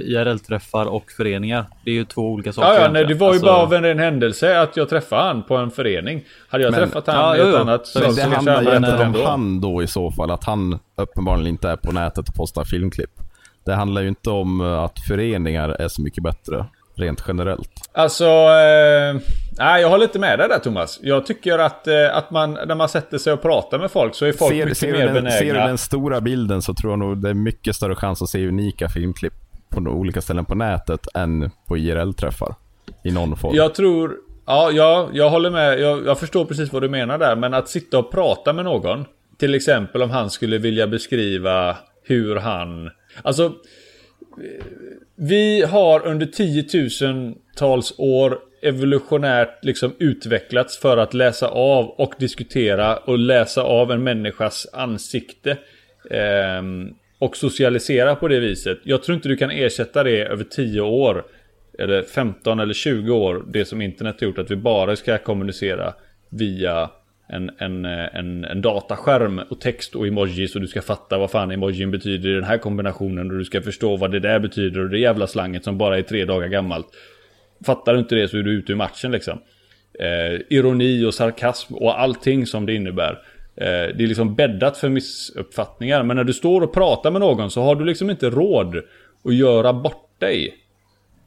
[0.06, 1.66] IRL-träffar och föreningar.
[1.86, 2.74] Det är ju två olika saker.
[2.74, 3.46] Ja, ja nej, det var ju alltså...
[3.46, 6.24] bara av en ren händelse att jag träffade han på en förening.
[6.50, 9.04] Hade jag men, träffat han ja, i ett annat så, så det handlar ju inte
[9.04, 12.64] om han då i så fall, att han uppenbarligen inte är på nätet och postar
[12.64, 13.12] filmklipp.
[13.66, 16.66] Det handlar ju inte om att föreningar är så mycket bättre
[16.96, 17.70] rent generellt.
[17.92, 19.22] Alltså, eh,
[19.58, 21.00] nej jag håller inte med dig där Thomas.
[21.02, 24.26] Jag tycker att, eh, att man, när man sätter sig och pratar med folk så
[24.26, 25.38] är folk ser, mycket ser mer den, benägna.
[25.38, 28.30] Ser du den stora bilden så tror jag nog det är mycket större chans att
[28.30, 29.34] se unika filmklipp
[29.70, 32.56] på olika ställen på nätet än på IRL-träffar.
[33.04, 33.56] I någon form.
[33.56, 34.16] Jag tror,
[34.46, 35.80] ja, ja jag håller med.
[35.80, 37.36] Jag, jag förstår precis vad du menar där.
[37.36, 39.06] Men att sitta och prata med någon.
[39.40, 42.90] Till exempel om han skulle vilja beskriva hur han...
[43.24, 43.54] Alltså
[45.16, 53.20] vi har under tiotusentals år evolutionärt liksom utvecklats för att läsa av och diskutera och
[53.20, 55.58] läsa av en människas ansikte.
[56.10, 56.62] Eh,
[57.22, 58.80] och socialisera på det viset.
[58.84, 61.26] Jag tror inte du kan ersätta det över 10 år.
[61.80, 63.46] Eller 15 eller 20 år.
[63.48, 65.94] Det som internet har gjort att vi bara ska kommunicera
[66.30, 66.90] via
[67.32, 71.52] en, en, en, en dataskärm och text och emojis och du ska fatta vad fan
[71.52, 74.90] emojin betyder i den här kombinationen och du ska förstå vad det där betyder och
[74.90, 76.88] det jävla slanget som bara är tre dagar gammalt.
[77.66, 79.40] Fattar du inte det så är du ute ur matchen liksom.
[80.00, 83.12] Eh, ironi och sarkasm och allting som det innebär.
[83.56, 86.04] Eh, det är liksom bäddat för missuppfattningar.
[86.04, 88.76] Men när du står och pratar med någon så har du liksom inte råd
[89.24, 90.61] att göra bort dig.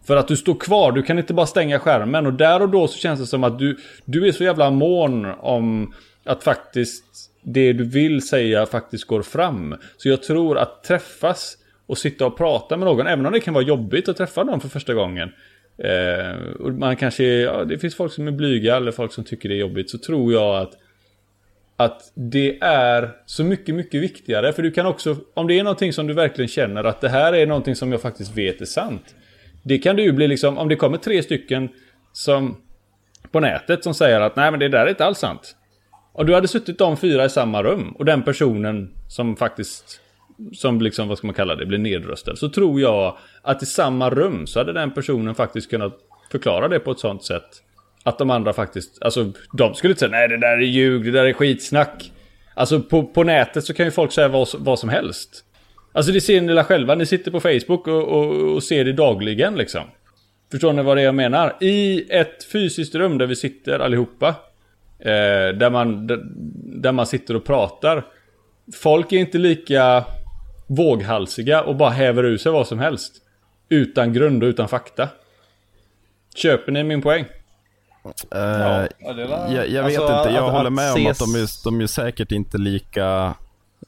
[0.07, 2.89] För att du står kvar, du kan inte bara stänga skärmen och där och då
[2.89, 5.95] så känns det som att du, du är så jävla mån om
[6.25, 7.05] att faktiskt
[7.43, 9.77] det du vill säga faktiskt går fram.
[9.97, 13.55] Så jag tror att träffas och sitta och prata med någon, även om det kan
[13.55, 15.33] vara jobbigt att träffa någon för första gången.
[15.79, 19.49] Eh, och man kanske, ja, det finns folk som är blyga eller folk som tycker
[19.49, 19.91] det är jobbigt.
[19.91, 20.73] Så tror jag att
[21.77, 24.53] att det är så mycket, mycket viktigare.
[24.53, 27.33] För du kan också, om det är någonting som du verkligen känner att det här
[27.33, 29.15] är någonting som jag faktiskt vet är sant.
[29.65, 31.69] Det kan det ju bli liksom, om det kommer tre stycken
[32.13, 32.57] som
[33.31, 35.57] på nätet som säger att nej men det där är inte alls sant.
[36.13, 40.01] Och du hade suttit de fyra i samma rum och den personen som faktiskt
[40.53, 42.37] som liksom, vad ska man kalla det, blir nedröstad.
[42.37, 45.93] Så tror jag att i samma rum så hade den personen faktiskt kunnat
[46.31, 47.63] förklara det på ett sånt sätt.
[48.03, 51.11] Att de andra faktiskt, alltså de skulle inte säga nej det där är ljug, det
[51.11, 52.13] där är skitsnack.
[52.55, 55.45] Alltså på, på nätet så kan ju folk säga vad, vad som helst.
[55.97, 59.55] Alltså det ser ni själva, ni sitter på Facebook och, och, och, ser det dagligen
[59.55, 59.83] liksom.
[60.51, 61.57] Förstår ni vad det är jag menar?
[61.61, 64.29] I ett fysiskt rum där vi sitter allihopa.
[64.99, 66.07] Eh, där, man,
[66.83, 68.07] där, man sitter och pratar.
[68.73, 70.05] Folk är inte lika
[70.67, 73.13] våghalsiga och bara häver ur sig vad som helst.
[73.69, 75.09] Utan grund och utan fakta.
[76.35, 77.25] Köper ni min poäng?
[78.35, 81.81] Uh, ja, jag, jag vet alltså, inte, jag håller med om att de är, de
[81.81, 83.35] är säkert inte lika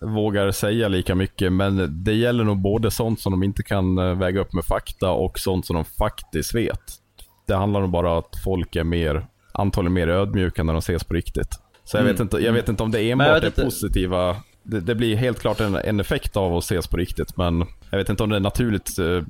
[0.00, 1.52] vågar säga lika mycket.
[1.52, 5.10] Men det gäller nog både sånt som de inte kan eh, väga upp med fakta
[5.10, 6.80] och sånt som de faktiskt vet.
[7.46, 11.04] Det handlar nog bara om att folk är mer, antagligen mer ödmjuka när de ses
[11.04, 11.50] på riktigt.
[11.84, 12.12] Så jag, mm.
[12.12, 14.36] vet, inte, jag vet inte om det enbart är positiva
[14.66, 17.98] det, det, blir helt klart en, en, effekt av att ses på riktigt, men jag
[17.98, 19.22] vet inte om det naturligt eh,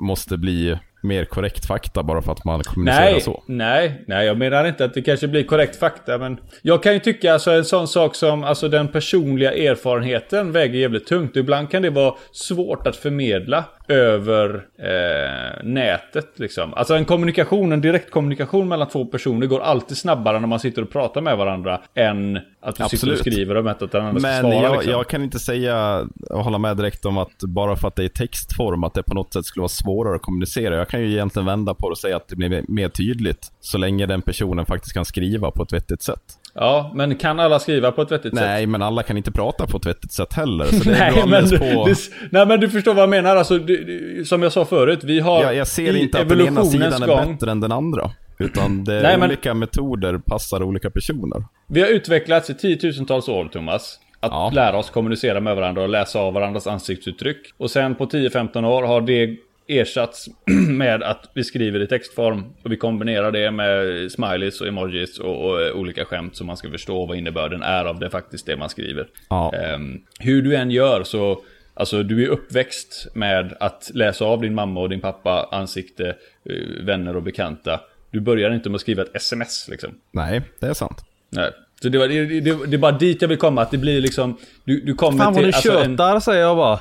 [0.00, 3.42] måste bli mer korrekt fakta bara för att man kommunicerar nej, så.
[3.46, 6.98] Nej, nej, jag menar inte att det kanske blir korrekt fakta, men jag kan ju
[6.98, 11.36] tycka alltså en sån sak som alltså den personliga erfarenheten väger jävligt tungt.
[11.36, 13.64] Ibland kan det vara svårt att förmedla.
[13.88, 16.74] Över eh, nätet liksom.
[16.74, 20.90] Alltså en kommunikation, en direktkommunikation mellan två personer går alltid snabbare när man sitter och
[20.90, 22.42] pratar med varandra än att
[22.76, 22.90] du Absolut.
[22.90, 24.48] sitter och skriver och väntar att den andra ska svara.
[24.48, 24.92] Men jag, liksom.
[24.92, 28.08] jag kan inte säga och hålla med direkt om att bara för att det är
[28.08, 30.76] textform att det på något sätt skulle vara svårare att kommunicera.
[30.76, 33.78] Jag kan ju egentligen vända på det och säga att det blir mer tydligt så
[33.78, 36.22] länge den personen faktiskt kan skriva på ett vettigt sätt.
[36.56, 38.50] Ja, men kan alla skriva på ett vettigt nej, sätt?
[38.50, 40.64] Nej, men alla kan inte prata på ett vettigt sätt heller.
[40.64, 41.64] Så det nej, men du, på...
[41.64, 41.96] det,
[42.30, 43.36] nej, men du förstår vad jag menar.
[43.36, 46.64] Alltså, det, som jag sa förut, vi har ja, Jag ser inte att den ena
[46.64, 47.32] sidan är gång...
[47.32, 48.10] bättre än den andra.
[48.38, 49.28] Utan det är nej, men...
[49.30, 51.44] olika metoder passar olika personer.
[51.66, 53.98] Vi har utvecklats i tiotusentals år, Thomas.
[54.20, 54.50] Att ja.
[54.54, 57.54] lära oss kommunicera med varandra och läsa av varandras ansiktsuttryck.
[57.56, 59.36] Och sen på 10-15 år har det
[59.68, 60.28] ersatts
[60.68, 65.50] med att vi skriver i textform och vi kombinerar det med smileys och emojis och,
[65.50, 68.68] och olika skämt så man ska förstå vad innebörden är av det faktiskt det man
[68.68, 69.08] skriver.
[69.28, 69.52] Ja.
[69.74, 71.42] Um, hur du än gör så
[71.78, 76.08] Alltså du är uppväxt med att läsa av din mamma och din pappa ansikte,
[76.44, 77.80] eh, vänner och bekanta.
[78.10, 79.94] Du börjar inte med att skriva ett sms liksom.
[80.12, 81.04] Nej, det är sant.
[81.30, 81.50] Nej.
[81.82, 84.00] Så det, var, det, det, det är bara dit jag vill komma, att det blir
[84.00, 84.36] liksom...
[84.64, 86.20] Du, du kommer Fan vad du alltså, tjötar en...
[86.20, 86.80] säger jag bara.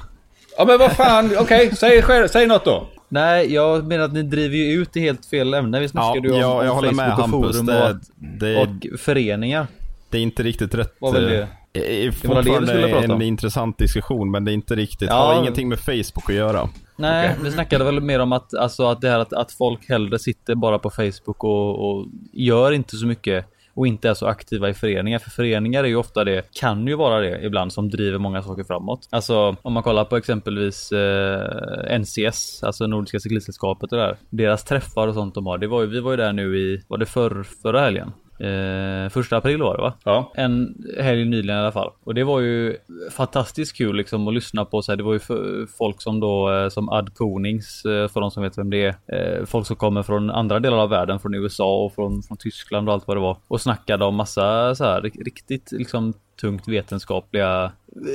[0.57, 2.87] Ja men vad fan, okej, okay, säg, säg något då.
[3.09, 5.79] Nej, jag menar att ni driver ju ut i helt fel ämne.
[5.79, 8.61] Vi snackade ja, ju om, jag, jag om håller Facebook med, och forum det, det,
[8.61, 9.67] och föreningar.
[10.09, 10.95] Det är inte riktigt rätt.
[10.99, 11.47] Vad vill det?
[11.71, 13.21] Det är fortfarande det en om.
[13.21, 15.15] intressant diskussion men det är inte riktigt, ja.
[15.15, 16.69] har ingenting med Facebook att göra.
[16.95, 17.43] Nej, okay.
[17.43, 20.55] vi snackade väl mer om att, alltså att det här att, att folk hellre sitter
[20.55, 23.45] bara på Facebook och, och gör inte så mycket
[23.75, 25.19] och inte är så aktiva i föreningar.
[25.19, 28.63] För föreningar är ju ofta det, kan ju vara det ibland, som driver många saker
[28.63, 29.07] framåt.
[29.09, 34.17] Alltså om man kollar på exempelvis eh, NCS, alltså Nordiska cyklistsällskapet och där.
[34.29, 35.57] Deras träffar och sånt de har.
[35.57, 38.11] Det var ju, vi var ju där nu i, var det för, förra helgen?
[38.39, 39.93] Eh, första april var det va?
[40.03, 40.31] Ja.
[40.35, 41.91] En helg nyligen i alla fall.
[42.03, 42.77] Och det var ju
[43.11, 44.81] fantastiskt kul liksom att lyssna på.
[44.81, 48.31] Så här, det var ju folk som då, eh, som Ad Konings, eh, för de
[48.31, 48.95] som vet vem det är.
[49.07, 52.89] Eh, folk som kommer från andra delar av världen, från USA och från, från Tyskland
[52.89, 53.37] och allt vad det var.
[53.47, 57.71] Och snackade om massa så här riktigt liksom tungt vetenskapliga,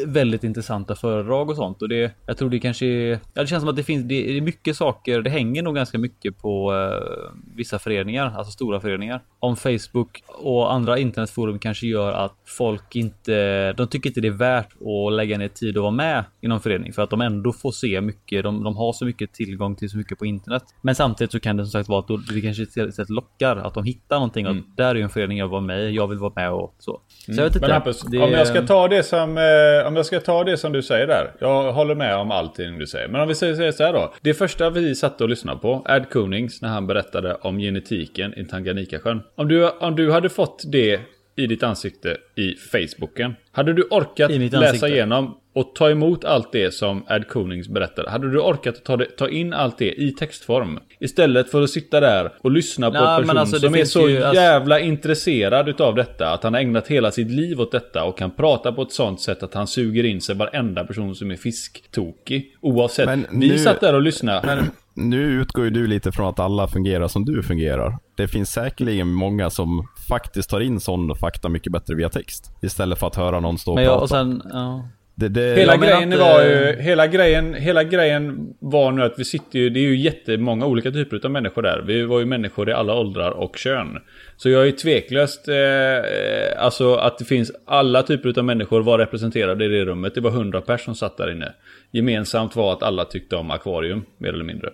[0.06, 1.82] väldigt intressanta föredrag och sånt.
[1.82, 4.36] Och det, jag tror det kanske är, ja, det känns som att det finns, det
[4.36, 9.20] är mycket saker, det hänger nog ganska mycket på eh, vissa föreningar, alltså stora föreningar.
[9.38, 14.32] Om Facebook och andra internetforum kanske gör att folk inte, de tycker inte det är
[14.32, 17.52] värt att lägga ner tid och vara med i någon förening för att de ändå
[17.52, 20.62] får se mycket, de, de har så mycket tillgång till så mycket på internet.
[20.82, 23.84] Men samtidigt så kan det som sagt vara att det kanske istället lockar att de
[23.84, 24.58] hittar någonting mm.
[24.58, 26.74] och där är ju en förening jag var med i, jag vill vara med och
[26.78, 27.00] så.
[27.08, 27.72] Så jag vet inte.
[27.72, 28.18] Hampus, det...
[28.18, 29.44] om, jag ska ta det som, eh,
[29.78, 31.32] Eh, om jag ska ta det som du säger där.
[31.38, 33.08] Jag håller med om allting du säger.
[33.08, 34.12] Men om vi säger så här då.
[34.20, 38.44] Det första vi satt och lyssnade på, Ad Konings, när han berättade om genetiken i
[38.44, 39.22] Tanganyikasjön.
[39.34, 41.00] Om du, om du hade fått det
[41.40, 43.34] i ditt ansikte i Facebooken.
[43.52, 48.10] Hade du orkat läsa igenom och ta emot allt det som Ed Konings berättade?
[48.10, 50.78] Hade du orkat ta, det, ta in allt det i textform?
[51.00, 54.22] Istället för att sitta där och lyssna på en person alltså, som är så ju,
[54.22, 54.88] alltså- jävla alltså...
[54.88, 56.30] intresserad utav detta.
[56.30, 59.20] Att han har ägnat hela sitt liv åt detta och kan prata på ett sånt
[59.20, 62.56] sätt att han suger in sig varenda person som är fisktokig.
[62.60, 63.06] Oavsett.
[63.06, 63.58] Men Vi nu...
[63.58, 64.46] satt där och lyssnade.
[64.46, 64.70] Men
[65.08, 67.98] nu utgår ju du lite från att alla fungerar som du fungerar.
[68.16, 72.50] Det finns säkerligen många som faktiskt tar in sån fakta mycket bättre via text.
[72.62, 74.00] Istället för att höra någon stå och prata.
[74.00, 74.88] Och sen, ja.
[75.20, 79.24] Det, det, hela, grejen att, var ju, hela, grejen, hela grejen var nu att vi
[79.24, 81.84] sitter ju, det är ju jättemånga olika typer av människor där.
[81.86, 83.98] Vi var ju människor i alla åldrar och kön.
[84.36, 89.64] Så jag är tveklöst, eh, alltså att det finns alla typer av människor var representerade
[89.64, 90.14] i det rummet.
[90.14, 91.52] Det var 100 personer som satt där inne.
[91.90, 94.70] Gemensamt var att alla tyckte om akvarium, mer eller mindre.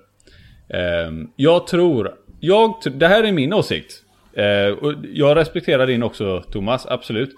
[0.68, 4.02] Eh, jag tror, jag, det här är min åsikt.
[4.32, 7.30] Eh, och jag respekterar din också Thomas, absolut.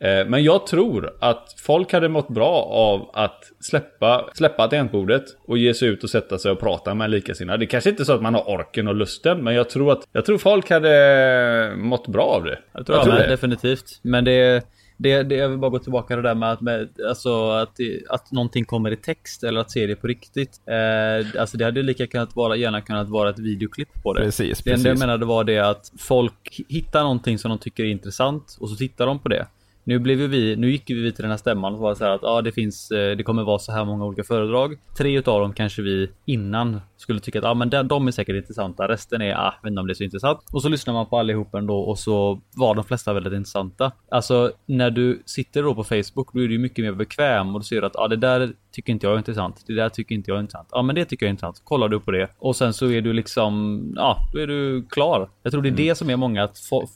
[0.00, 5.58] Eh, men jag tror att folk hade mått bra av att släppa, släppa tangentbordet och
[5.58, 7.58] ge sig ut och sätta sig och prata med likasinnade.
[7.58, 10.08] Det kanske inte är så att man har orken och lusten, men jag tror att
[10.12, 12.58] jag tror folk hade mått bra av det.
[12.72, 13.26] Jag tror, jag tror det.
[13.26, 14.00] definitivt.
[14.02, 14.64] Men det,
[14.96, 17.78] det, det, jag vill bara gå tillbaka till det där med att, med, alltså, att,
[18.08, 20.60] att någonting kommer i text eller att se det på riktigt.
[20.66, 24.20] Eh, alltså det hade lika kunnat vara, gärna kunnat vara ett videoklipp på det.
[24.20, 27.88] Precis, det enda jag menade var det att folk hittar någonting som de tycker är
[27.88, 29.46] intressant och så tittar de på det.
[29.84, 32.22] Nu blev vi, nu gick vi till den här stämman och var så här att
[32.22, 34.76] ja, det finns, eh, det kommer vara så här många olika föredrag.
[34.98, 38.88] Tre utav dem kanske vi innan skulle tycka att ja, men de är säkert intressanta.
[38.88, 40.38] Resten är, ah, vet inte om det är så intressant.
[40.52, 43.92] Och så lyssnar man på allihop ändå och så var de flesta väldigt intressanta.
[44.08, 47.66] Alltså när du sitter då på Facebook, då är du mycket mer bekväm och du
[47.66, 49.64] ser att ja, det där tycker inte jag är intressant.
[49.66, 50.68] Det där tycker inte jag är intressant.
[50.72, 51.62] Ja, men det tycker jag är intressant.
[51.64, 55.30] Kollar du på det och sen så är du liksom, ja, då är du klar.
[55.42, 55.84] Jag tror det är mm.
[55.84, 56.88] det som är många att, få,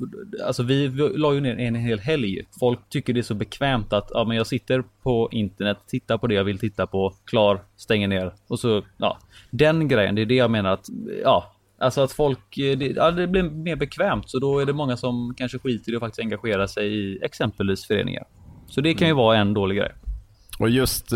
[0.46, 2.42] alltså vi, vi la ju ner en hel helg.
[2.60, 6.26] Folk tycker det är så bekvämt att, ja, men jag sitter på internet, tittar på
[6.26, 9.18] det jag vill titta på, klar, stänger ner och så, ja,
[9.50, 10.14] den grejen.
[10.14, 10.86] Det är det jag menar att,
[11.24, 14.96] ja, Alltså att folk, det, ja, det blir mer bekvämt så då är det många
[14.96, 18.24] som kanske skiter i att faktiskt engagera sig i exempelvis föreningar.
[18.66, 19.24] Så det kan ju mm.
[19.24, 19.92] vara en dålig grej.
[20.58, 21.12] Och just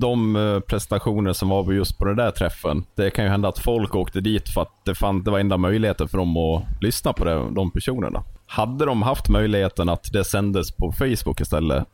[0.00, 2.84] de eh, prestationer som var just på den där träffen.
[2.94, 5.56] Det kan ju hända att folk åkte dit för att det, fann, det var enda
[5.56, 8.22] möjligheten för dem att lyssna på det, de personerna.
[8.46, 11.84] Hade de haft möjligheten att det sändes på Facebook istället,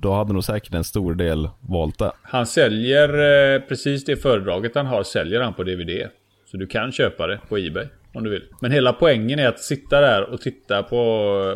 [0.00, 2.12] då hade nog säkert en stor del valt det.
[2.22, 3.08] Han säljer
[3.54, 6.08] eh, precis det föredraget han har, säljer han på DVD.
[6.50, 8.42] Så du kan köpa det på Ebay om du vill.
[8.60, 10.98] Men hela poängen är att sitta där och titta på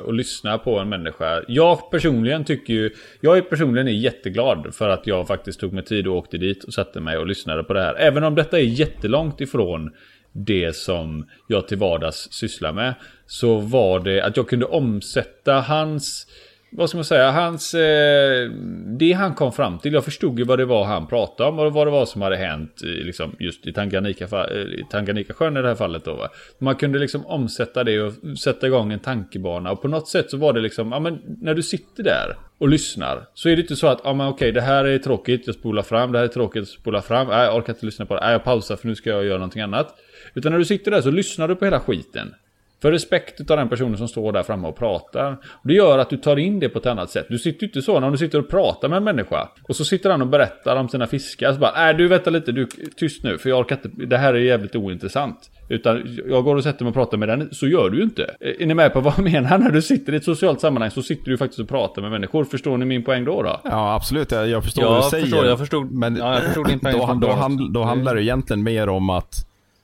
[0.05, 1.43] och lyssna på en människa.
[1.49, 2.91] Jag personligen tycker ju...
[3.21, 6.65] Jag är personligen är jätteglad för att jag faktiskt tog mig tid och åkte dit
[6.65, 7.95] och satte mig och lyssnade på det här.
[7.95, 9.91] Även om detta är jättelångt ifrån
[10.33, 12.95] det som jag till vardags sysslar med.
[13.27, 16.27] Så var det att jag kunde omsätta hans
[16.71, 18.51] vad ska man säga, hans, eh,
[18.99, 19.93] det han kom fram till.
[19.93, 22.37] Jag förstod ju vad det var han pratade om och vad det var som hade
[22.37, 26.05] hänt i, liksom, just i Tanganyika, eh, i Tanganyika-sjön i det här fallet.
[26.05, 26.29] Då, va?
[26.59, 30.37] Man kunde liksom omsätta det och sätta igång en tankebana och på något sätt så
[30.37, 33.77] var det liksom, ja men när du sitter där och lyssnar så är det inte
[33.77, 36.29] så att, ja men okej det här är tråkigt, jag spolar fram, det här är
[36.29, 38.89] tråkigt, jag spolar fram, nej jag orkar inte lyssna på det, nej jag pausar för
[38.89, 39.95] nu ska jag göra någonting annat.
[40.35, 42.35] Utan när du sitter där så lyssnar du på hela skiten.
[42.83, 45.37] För respekt av den personen som står där framme och pratar.
[45.63, 47.27] Det gör att du tar in det på ett annat sätt.
[47.29, 49.49] Du sitter ju inte så när du sitter och pratar med en människa.
[49.69, 51.53] Och så sitter han och berättar om sina fiskar.
[51.53, 53.39] Så bara, nej du vänta lite, du tyst nu.
[53.39, 55.51] För jag orkar inte, det här är jävligt ointressant.
[55.69, 57.49] Utan jag går och sätter mig och pratar med den.
[57.53, 58.37] Så gör du ju inte.
[58.41, 59.59] Är ni med på vad jag menar?
[59.59, 62.45] När du sitter i ett socialt sammanhang så sitter du faktiskt och pratar med människor.
[62.45, 63.43] Förstår ni min poäng då?
[63.43, 63.61] då?
[63.65, 65.25] Ja absolut, jag, jag förstår ja, vad du säger.
[65.25, 67.21] Förstår, jag förstod, men ja, jag förstod din poäng.
[67.21, 69.35] Då, då, hand, då handlar det egentligen mer om att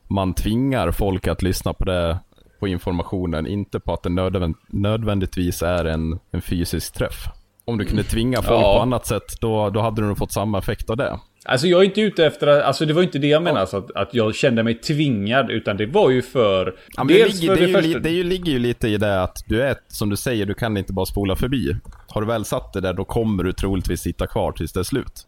[0.08, 2.18] man tvingar folk att lyssna på det
[2.64, 7.26] på informationen, inte på att det nödvänd nödvändigtvis är en, en fysisk träff.
[7.64, 8.76] Om du kunde tvinga folk ja.
[8.76, 11.18] på annat sätt, då, då hade du nog fått samma effekt av det.
[11.44, 13.90] Alltså jag är inte ute efter, alltså det var inte det jag menade, alltså, att,
[13.90, 16.74] att jag kände mig tvingad, utan det var ju för...
[16.96, 17.88] Ja, det, ligger, för det, det, första...
[17.88, 20.54] ju, det ju, ligger ju lite i det att du är, som du säger, du
[20.54, 21.76] kan inte bara spola förbi.
[22.08, 24.84] Har du väl satt det där, då kommer du troligtvis sitta kvar tills det är
[24.84, 25.26] slut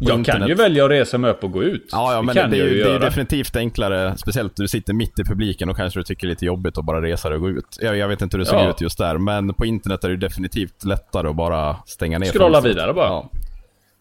[0.00, 0.40] jag internet.
[0.40, 1.88] kan ju välja att resa mig upp och gå ut.
[1.92, 4.16] Ja, ja men det, det, är ju, det är definitivt enklare.
[4.16, 6.78] Speciellt när du sitter mitt i publiken och kanske du tycker det är lite jobbigt
[6.78, 7.78] att bara resa dig och gå ut.
[7.80, 8.70] Jag, jag vet inte hur det ser ja.
[8.70, 12.26] ut just där, men på internet är det definitivt lättare att bara stänga ner.
[12.26, 13.06] Scrolla vidare bara.
[13.06, 13.30] Ja.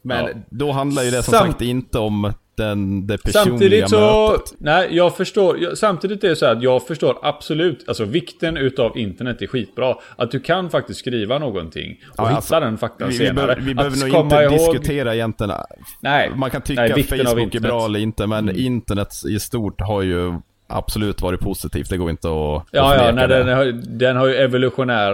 [0.03, 0.31] Men ja.
[0.49, 4.53] då handlar ju det som Sam sagt inte om den, det personliga samtidigt så, mötet.
[4.57, 5.75] Nej, jag förstår.
[5.75, 9.95] Samtidigt är det så att jag förstår absolut, alltså vikten utav internet är skitbra.
[10.15, 13.55] Att du kan faktiskt skriva någonting och ja, hitta alltså, den faktan vi, senare.
[13.55, 14.51] Vi, vi behöver nog inte ihåg...
[14.51, 15.53] diskutera egentligen.
[16.01, 18.65] Nej, man kan tycka nej, att Facebook är bra eller inte, men mm.
[18.65, 20.33] internet i stort har ju
[20.67, 21.89] absolut varit positivt.
[21.89, 23.65] Det går inte att Ja, ja, nej, den, har,
[23.97, 25.13] den har ju evolutionär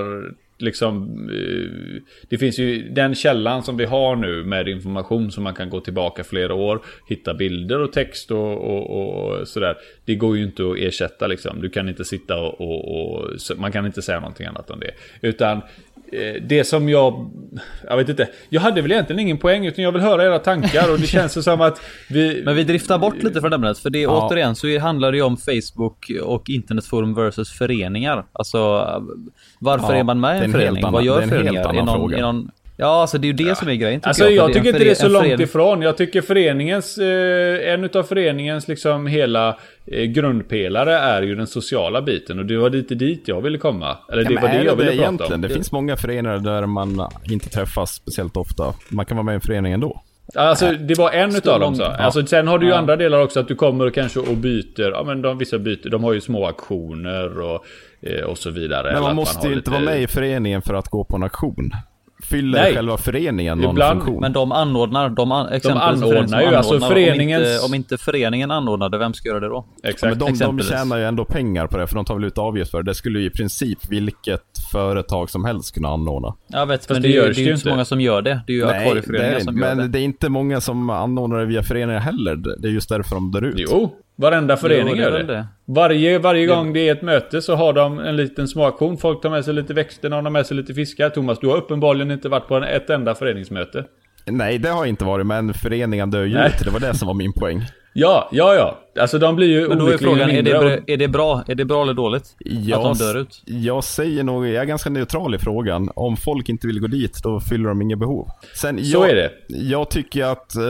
[0.61, 5.53] liksom, eh, det finns ju den källan som vi har nu med information som man
[5.53, 9.77] kan gå tillbaka flera år, hitta bilder och text och, och, och sådär.
[10.05, 11.61] Det går ju inte att ersätta liksom.
[11.61, 14.91] Du kan inte sitta och, och, och, man kan inte säga någonting annat om det.
[15.21, 15.61] Utan
[16.41, 17.31] det som jag...
[17.87, 18.29] Jag vet inte.
[18.49, 21.43] Jag hade väl egentligen ingen poäng utan jag vill höra era tankar och det känns
[21.43, 22.41] som att vi...
[22.45, 24.27] Men vi driftar bort lite från ämnet för det ja.
[24.27, 28.25] återigen så handlar det ju om Facebook och internetforum versus föreningar.
[28.33, 28.59] Alltså
[29.59, 30.83] varför ja, är man med i en förening?
[30.83, 31.73] Annan, Vad gör föreningar?
[31.73, 32.51] Är någon, är någon,
[32.81, 34.91] Ja, alltså det är ju det som är grejen Alltså jag, jag tycker inte det
[34.91, 35.81] är så långt ifrån.
[35.81, 42.01] Jag tycker föreningens, eh, en utav föreningens liksom hela eh, grundpelare är ju den sociala
[42.01, 42.39] biten.
[42.39, 43.97] Och det var lite dit jag ville komma.
[44.11, 45.33] Eller det ja, var det jag ville det prata egentligen?
[45.33, 45.41] om.
[45.41, 48.73] Det finns många föreningar där man inte träffas speciellt ofta.
[48.89, 50.01] Man kan vara med i en förening ändå.
[50.35, 51.81] Alltså det var en utav dem så.
[51.81, 51.95] Ja.
[51.95, 52.77] Alltså, sen har du ju ja.
[52.77, 54.91] andra delar också att du kommer och kanske och byter.
[54.91, 55.89] Ja men de, vissa byter.
[55.89, 57.65] De har ju små aktioner och,
[58.01, 58.93] eh, och så vidare.
[58.93, 59.71] Men man måste ju inte lite...
[59.71, 61.71] vara med i föreningen för att gå på en aktion.
[62.23, 62.73] Fyller Nej.
[62.73, 64.21] själva föreningen någon Ibland, funktion?
[64.21, 67.43] Men de anordnar, de, an, de anordnar ju, alltså föreningens...
[67.43, 69.65] Om inte, om inte föreningen anordnade, vem ska göra det då?
[69.83, 70.03] Exakt.
[70.03, 72.37] Ja, men de, de tjänar ju ändå pengar på det, för de tar väl ut
[72.37, 72.91] avgift för det.
[72.91, 76.35] Det skulle ju i princip vilket företag som helst kunna anordna.
[76.47, 78.21] Jag vet, Fast men det, det, görs det är ju inte så många som gör
[78.21, 78.41] det.
[78.47, 79.75] Det är ju akvarieföreningar som gör det.
[79.75, 82.35] Men det är inte många som anordnar det via föreningar heller.
[82.35, 83.55] Det är just därför de dör ut.
[83.57, 85.23] Jo, Varenda förening jo, gör det.
[85.23, 85.47] det.
[85.65, 88.97] Varje, varje gång det är ett möte så har de en liten smakaktion.
[88.97, 91.09] Folk tar med sig lite växter, någon har med sig lite fiskar.
[91.09, 93.85] Thomas, du har uppenbarligen inte varit på ett enda föreningsmöte.
[94.25, 96.59] Nej, det har jag inte varit, men föreningen dör ju ut.
[96.63, 97.61] Det var det som var min poäng.
[97.93, 99.01] Ja, ja, ja.
[99.01, 101.43] Alltså de blir ju Men då är frågan, är det, är det bra?
[101.47, 102.35] Är det bra eller dåligt?
[102.39, 103.43] Jag, att de dör ut?
[103.45, 105.89] Jag säger nog, jag är ganska neutral i frågan.
[105.95, 108.27] Om folk inte vill gå dit, då fyller de inget behov.
[108.55, 109.31] Sen, Så jag, är det.
[109.47, 110.63] Jag tycker att eh,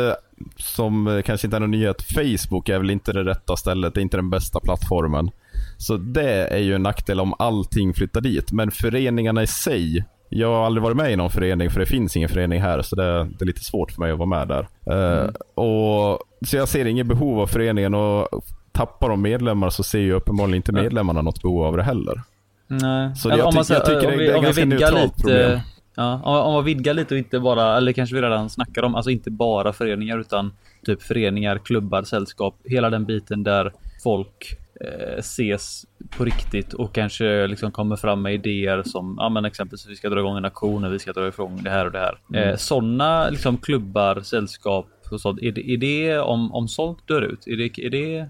[0.58, 4.02] som kanske inte är någon nyhet, Facebook är väl inte det rätta stället, det är
[4.02, 5.32] inte den bästa plattformen.
[5.78, 8.52] Så det är ju en nackdel om allting flyttar dit.
[8.52, 12.16] Men föreningarna i sig, jag har aldrig varit med i någon förening för det finns
[12.16, 14.68] ingen förening här så det, det är lite svårt för mig att vara med där.
[14.86, 15.26] Mm.
[15.26, 18.28] Uh, och, så jag ser inget behov av föreningen och
[18.72, 22.22] tappar de medlemmar så ser ju uppenbarligen inte medlemmarna något behov av det heller.
[22.68, 23.16] Nej.
[23.16, 25.60] Så jag, om man, jag tycker det, det är ett ganska neutralt lite, problem.
[26.00, 29.12] Ja, om, man vidgar lite och inte bara, eller kanske vi redan snackar om, alltså
[29.12, 30.54] inte bara föreningar utan
[30.86, 33.74] typ föreningar, klubbar, sällskap, hela den biten där
[34.04, 35.86] folk eh, ses
[36.18, 40.10] på riktigt och kanske liksom kommer fram med idéer som ja, men exempelvis vi ska
[40.10, 42.18] dra igång en aktion vi ska dra ifrån det här och det här.
[42.34, 42.50] Mm.
[42.50, 45.42] Eh, Sådana liksom klubbar, sällskap och sånt.
[45.42, 47.48] Är det, är det om, om sånt dör ut?
[47.48, 48.26] Är det, är det,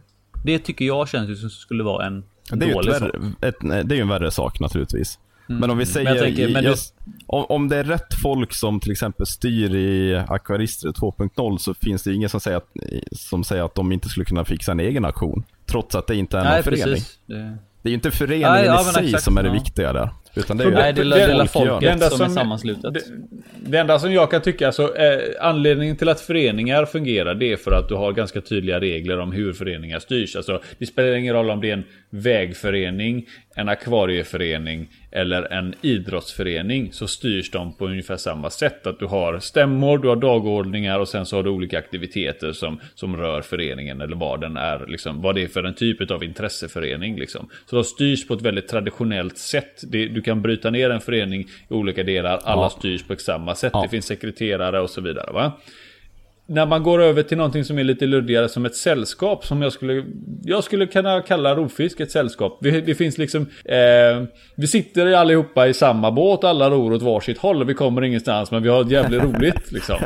[0.46, 3.16] det tycker jag känns som skulle vara en det är dålig värre, sak.
[3.42, 5.20] Ett, det är ju en värre sak naturligtvis.
[5.50, 5.60] Mm.
[5.60, 6.96] Men om vi säger, men tänker, men just,
[7.28, 12.04] om, om det är rätt folk som till exempel styr i Aquaristret 2.0 så finns
[12.04, 12.70] det ingen som säger, att,
[13.12, 15.44] som säger att de inte skulle kunna fixa en egen aktion.
[15.66, 17.02] Trots att det inte är någon Nej, förening.
[17.26, 17.36] Det...
[17.82, 17.88] det...
[17.88, 20.10] är ju inte föreningen Nej, ja, i sig exakt, som är det viktiga där.
[20.36, 22.94] Utan det är ju Nej, det hela folket det enda som, är sammanslutet.
[22.94, 23.02] Det,
[23.56, 27.58] det, enda som jag kan tycka, alltså, eh, anledningen till att föreningar fungerar det är
[27.58, 30.36] för att du har ganska tydliga regler om hur föreningar styrs.
[30.36, 33.26] Alltså, det spelar ingen roll om det är en vägförening,
[33.60, 38.88] en akvarieförening eller en idrottsförening så styrs de på ungefär samma sätt.
[38.88, 42.80] Att du har stämmor, du har dagordningar och sen så har du olika aktiviteter som,
[42.96, 46.24] som rör föreningen eller vad den är, liksom, vad det är för en typ av
[46.24, 47.20] intresseförening.
[47.20, 47.50] Liksom.
[47.66, 49.82] Så de styrs på ett väldigt traditionellt sätt.
[49.88, 52.70] Det, du kan bryta ner en förening i olika delar, alla ja.
[52.70, 53.72] styrs på samma sätt.
[53.74, 53.82] Ja.
[53.82, 55.32] Det finns sekreterare och så vidare.
[55.34, 55.54] Va?
[56.50, 59.74] När man går över till någonting som är lite luddigare som ett sällskap som jag
[59.74, 60.06] skulle
[60.44, 62.58] Jag skulle kunna kalla rovfisk ett sällskap.
[62.62, 64.24] Vi, det finns liksom eh,
[64.56, 68.52] Vi sitter allihopa i samma båt, alla ror åt varsitt håll och vi kommer ingenstans
[68.52, 69.98] men vi har jävligt roligt liksom.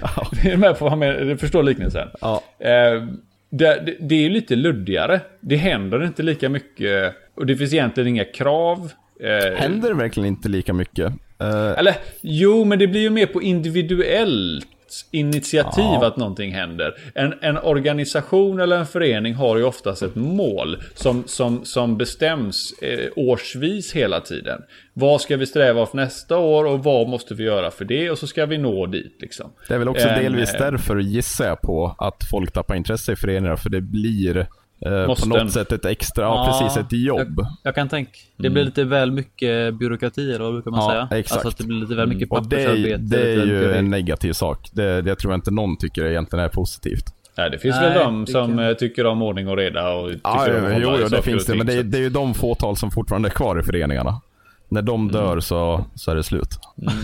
[0.00, 0.30] ja.
[0.44, 2.08] är med på med, förstår liknelsen?
[2.20, 2.42] Ja.
[2.58, 3.02] Eh,
[3.50, 5.20] det, det, är lite luddigare.
[5.40, 8.92] Det händer inte lika mycket och det finns egentligen inga krav.
[9.20, 11.12] Eh, händer det verkligen inte lika mycket?
[11.42, 14.66] Uh, Eller jo, men det blir ju mer på individuellt
[15.10, 16.06] initiativ ja.
[16.06, 16.94] att någonting händer.
[17.14, 22.72] En, en organisation eller en förening har ju oftast ett mål som, som, som bestäms
[22.82, 24.62] eh, årsvis hela tiden.
[24.92, 28.18] Vad ska vi sträva för nästa år och vad måste vi göra för det och
[28.18, 29.16] så ska vi nå dit.
[29.20, 29.50] Liksom.
[29.68, 33.16] Det är väl också delvis eh, därför gissar jag på att folk tappar intresse i
[33.16, 34.46] föreningar för det blir
[34.86, 37.34] Eh, på något sätt ett extra, ja, precis ett jobb.
[37.36, 38.10] Jag, jag kan tänka.
[38.36, 38.64] Det blir mm.
[38.64, 41.20] lite väl mycket byråkrati eller vad brukar man ja, säga?
[41.20, 41.32] Exakt.
[41.32, 42.94] Alltså att det blir lite väl mycket pappersarbete.
[42.94, 43.08] Mm.
[43.08, 44.68] Det, det är ju en negativ sak.
[44.72, 47.04] Det, det tror jag inte någon tycker egentligen är positivt.
[47.36, 48.76] Nej, det finns Nej, väl de som kan...
[48.76, 51.54] tycker om ordning och reda och tycker ja, om jo, jo, det finns det.
[51.54, 54.20] Men det är, det är ju de fåtal som fortfarande är kvar i föreningarna.
[54.68, 55.42] När de dör mm.
[55.42, 56.58] så, så är det slut.
[56.82, 56.94] Mm.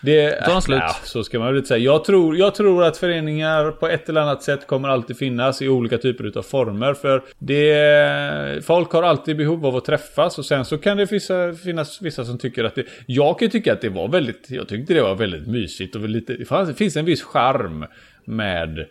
[0.00, 0.78] Det, tar slut.
[0.82, 1.78] Ja, så ska man väl inte säga.
[1.78, 5.68] Jag tror, jag tror att föreningar på ett eller annat sätt kommer alltid finnas i
[5.68, 6.94] olika typer av former.
[6.94, 11.54] För det, folk har alltid behov av att träffas och sen så kan det vissa,
[11.54, 12.84] finnas vissa som tycker att det...
[13.06, 16.36] Jag kan tycka att det var väldigt, jag tyckte det var väldigt mysigt och lite,
[16.66, 17.86] det finns en viss charm
[18.24, 18.86] med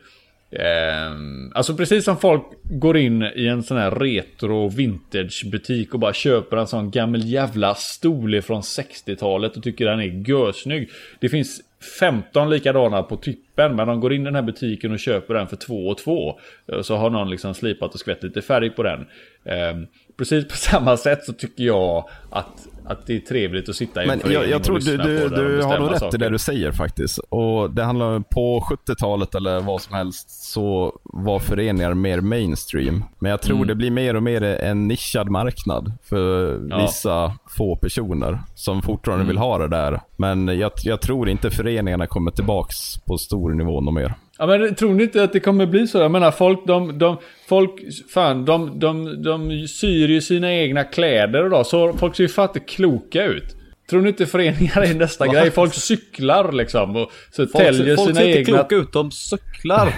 [0.52, 1.12] Eh,
[1.54, 6.14] alltså precis som folk går in i en sån här retro vintage butik och bara
[6.14, 10.90] köper en sån gammal jävla stol från 60-talet och tycker den är görsnygg.
[11.20, 11.62] Det finns
[12.00, 15.48] 15 likadana på tippen men de går in i den här butiken och köper den
[15.48, 16.40] för 2 och 2.
[16.72, 19.06] Eh, så har någon liksom slipat och skvätt lite färg på den.
[19.44, 19.78] Eh,
[20.18, 24.08] precis på samma sätt så tycker jag att att det är trevligt att sitta i
[24.08, 26.72] Men en jag, jag tror du, du, du har nog rätt i det du säger
[26.72, 27.20] faktiskt.
[27.30, 33.04] Och det handlar på 70-talet eller vad som helst så var föreningar mer mainstream.
[33.20, 33.68] Men jag tror mm.
[33.68, 36.82] det blir mer och mer en nischad marknad för ja.
[36.82, 39.28] vissa få personer som fortfarande mm.
[39.28, 40.02] vill ha det där.
[40.16, 44.14] Men jag, jag tror inte föreningarna kommer tillbaks på stor nivå något mer.
[44.40, 45.98] Ja men tror ni inte att det kommer bli så?
[45.98, 47.18] Jag menar folk, de, de,
[47.48, 47.72] folk,
[48.10, 52.30] fan, de, de, de syr ju sina egna kläder och då, så folk ser ju
[52.30, 53.57] fan inte kloka ut.
[53.90, 55.52] Tror ni inte föreningar är nästa grej?
[55.52, 58.36] Folk cyklar liksom och så folk, täljer folk sina egna...
[58.36, 59.94] Folk ser inte kloka ut, de cyklar.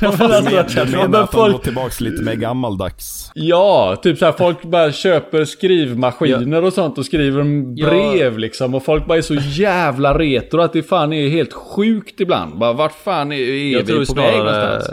[0.00, 1.46] men alltså, jag menar att folk...
[1.46, 3.30] de går tillbaks lite mer gammaldags.
[3.34, 6.66] Ja, typ så här, folk bara köper skrivmaskiner ja.
[6.66, 7.42] och sånt och skriver
[7.84, 8.38] brev ja.
[8.38, 8.74] liksom.
[8.74, 12.58] Och folk bara är så jävla retro att det fan är helt sjukt ibland.
[12.58, 14.86] Bara vart fan är, är vi på väg någonstans?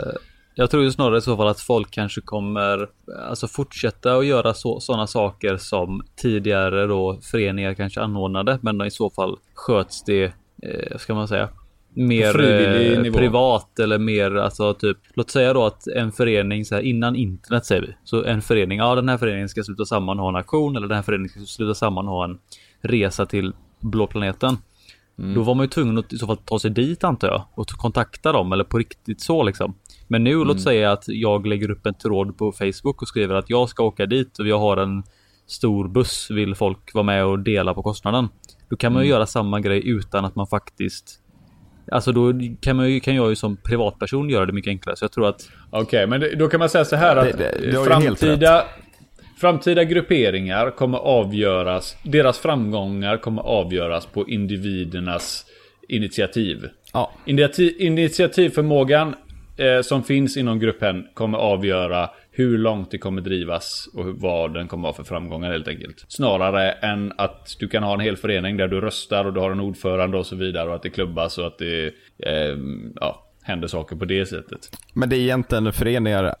[0.54, 2.88] Jag tror ju snarare i så fall att folk kanske kommer
[3.28, 9.10] alltså fortsätta att göra sådana saker som tidigare då föreningar kanske anordnade, men i så
[9.10, 10.32] fall sköts det,
[10.62, 11.48] eh, ska man säga,
[11.94, 14.98] mer eh, privat eller mer alltså typ.
[15.14, 18.78] Låt säga då att en förening så här innan internet säger vi så en förening.
[18.78, 21.30] Ja, den här föreningen ska sluta samman och ha en aktion eller den här föreningen
[21.30, 22.38] ska sluta samman och ha en
[22.80, 24.56] resa till blå planeten.
[25.18, 25.34] Mm.
[25.34, 27.68] Då var man ju tvungen att i så fall ta sig dit antar jag och
[27.68, 29.74] kontakta dem eller på riktigt så liksom.
[30.12, 30.48] Men nu mm.
[30.48, 33.84] låt säga att jag lägger upp en tråd på Facebook och skriver att jag ska
[33.84, 35.02] åka dit och jag har en
[35.46, 36.30] stor buss.
[36.30, 38.28] Vill folk vara med och dela på kostnaden?
[38.70, 39.16] Då kan man ju mm.
[39.16, 41.18] göra samma grej utan att man faktiskt
[41.92, 44.96] Alltså då kan, man ju, kan jag ju som privatperson göra det mycket enklare.
[44.96, 45.48] Så jag tror att...
[45.70, 48.64] Okej, okay, men då kan man säga så här att det, det, framtida,
[49.40, 51.96] framtida grupperingar kommer avgöras.
[52.04, 55.46] Deras framgångar kommer avgöras på individernas
[55.88, 56.68] initiativ.
[56.92, 57.12] Ja.
[57.26, 59.14] Initiativ, initiativförmågan eh,
[59.82, 64.88] som finns inom gruppen kommer avgöra hur långt det kommer drivas och vad den kommer
[64.88, 66.04] ha för framgångar helt enkelt.
[66.08, 69.50] Snarare än att du kan ha en hel förening där du röstar och du har
[69.50, 71.86] en ordförande och så vidare och att det klubbas och att det
[72.18, 72.58] eh,
[73.00, 74.60] ja, händer saker på det sättet.
[74.92, 76.34] Men det är egentligen föreningar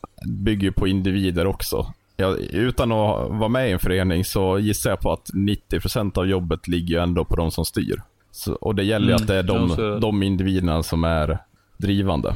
[0.44, 1.86] bygger på individer också.
[2.16, 6.26] Ja, utan att vara med i en förening så gissar jag på att 90% av
[6.26, 8.02] jobbet ligger ändå på de som styr.
[8.30, 11.38] Så, och det gäller ju mm, att det är de, de individerna som är
[11.76, 12.34] drivande.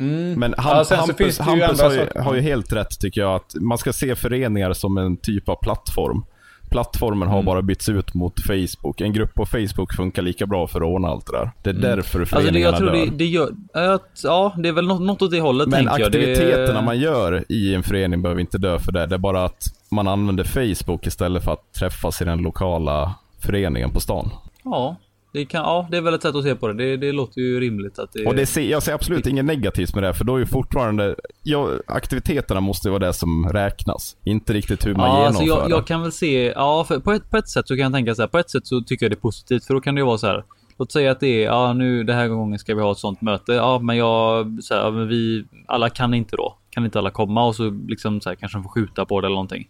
[0.00, 0.40] Mm.
[0.40, 3.78] Men Ham ja, Hampus, Hampus har, ju, har, ju, helt rätt tycker jag att man
[3.78, 6.24] ska se föreningar som en typ av plattform.
[6.70, 7.46] Plattformen har mm.
[7.46, 9.00] bara bytts ut mot Facebook.
[9.00, 11.50] En grupp på Facebook funkar lika bra för att ordna allt det där.
[11.62, 11.82] Det är mm.
[11.82, 13.10] därför föreningarna alltså det, jag tror dör.
[13.10, 13.50] Det, det gör,
[14.22, 16.84] ja, det är väl något, något åt det hållet Men aktiviteterna det...
[16.84, 19.06] man gör i en förening behöver inte dö för det.
[19.06, 23.90] Det är bara att man använder Facebook istället för att träffas i den lokala föreningen
[23.90, 24.30] på stan.
[24.62, 24.96] Ja,
[25.38, 26.74] det, kan, ja, det är väl ett sätt att se på det.
[26.74, 28.26] Det, det låter ju rimligt att det...
[28.26, 31.14] Och det ser, jag ser absolut inget negativt med det, för då är ju fortfarande...
[31.42, 34.16] Ja, aktiviteterna måste ju vara det som räknas.
[34.24, 36.52] Inte riktigt hur man ja, genomför alltså jag, jag kan väl se...
[36.56, 38.28] Ja, på, ett, på ett sätt så kan jag tänka så här.
[38.28, 40.18] På ett sätt så tycker jag det är positivt, för då kan det ju vara
[40.18, 40.44] så här.
[40.78, 43.20] Låt säga att det är, ja nu den här gången ska vi ha ett sånt
[43.20, 43.52] möte.
[43.52, 46.56] Ja, men jag, så här, men vi, alla kan inte då.
[46.70, 49.26] Kan inte alla komma och så liksom så här, kanske de får skjuta på det
[49.26, 49.68] eller någonting.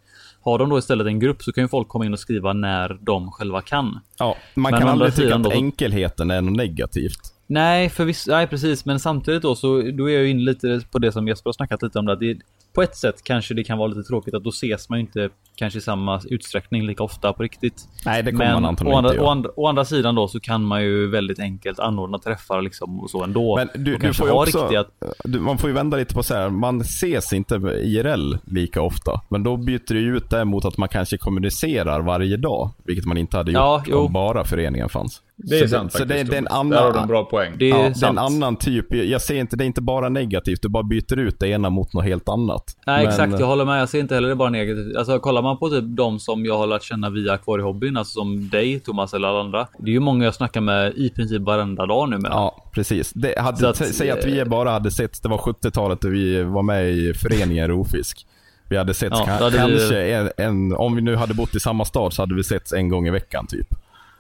[0.48, 2.98] Har de då istället en grupp så kan ju folk komma in och skriva när
[3.00, 4.00] de själva kan.
[4.18, 5.50] Ja, man men kan aldrig tycka att då...
[5.50, 7.34] enkelheten är något negativt.
[7.46, 8.84] Nej, för viss, nej, precis.
[8.84, 11.82] Men samtidigt då så då är jag inne lite på det som Jesper har snackat
[11.82, 12.06] lite om.
[12.06, 12.38] Det, det,
[12.72, 15.30] på ett sätt kanske det kan vara lite tråkigt att då ses man ju inte
[15.58, 17.88] kanske i samma utsträckning lika ofta på riktigt.
[18.04, 20.28] Nej, det kommer Men man antagligen å andra, inte å andra, å andra sidan då
[20.28, 23.56] så kan man ju väldigt enkelt anordna träffar liksom och så ändå.
[23.56, 24.84] Men du, du får ju också, riktiga...
[25.24, 29.20] du, man får ju vända lite på så här, man ses inte IRL lika ofta.
[29.28, 33.16] Men då byter du ut det mot att man kanske kommunicerar varje dag, vilket man
[33.16, 35.22] inte hade gjort ja, om bara föreningen fanns.
[35.36, 36.18] Det är så sant det, faktiskt.
[36.18, 37.52] Så det, det är en annan, Där har du en bra poäng.
[37.58, 38.94] Det är, ja, det är en annan typ.
[38.94, 41.92] Jag ser inte, det är inte bara negativt, du bara byter ut det ena mot
[41.92, 42.57] något helt annat.
[42.86, 43.08] Nej Men...
[43.08, 43.80] exakt, jag håller med.
[43.80, 44.96] Jag ser inte heller det bara negativt.
[44.96, 48.48] Alltså kollar man på typ de som jag har lärt känna via akvariehobbyn, alltså som
[48.48, 49.68] dig Thomas eller alla andra.
[49.78, 52.30] Det är ju många jag snackar med i princip varenda dag nu med.
[52.30, 53.12] Ja, precis.
[53.12, 56.62] Det hade, att, säg att vi bara hade sett, det var 70-talet och vi var
[56.62, 58.26] med i föreningen Rofisk.
[58.68, 60.12] Vi hade sett ja, kanske vi...
[60.12, 62.88] en, en, om vi nu hade bott i samma stad så hade vi sett en
[62.88, 63.68] gång i veckan typ.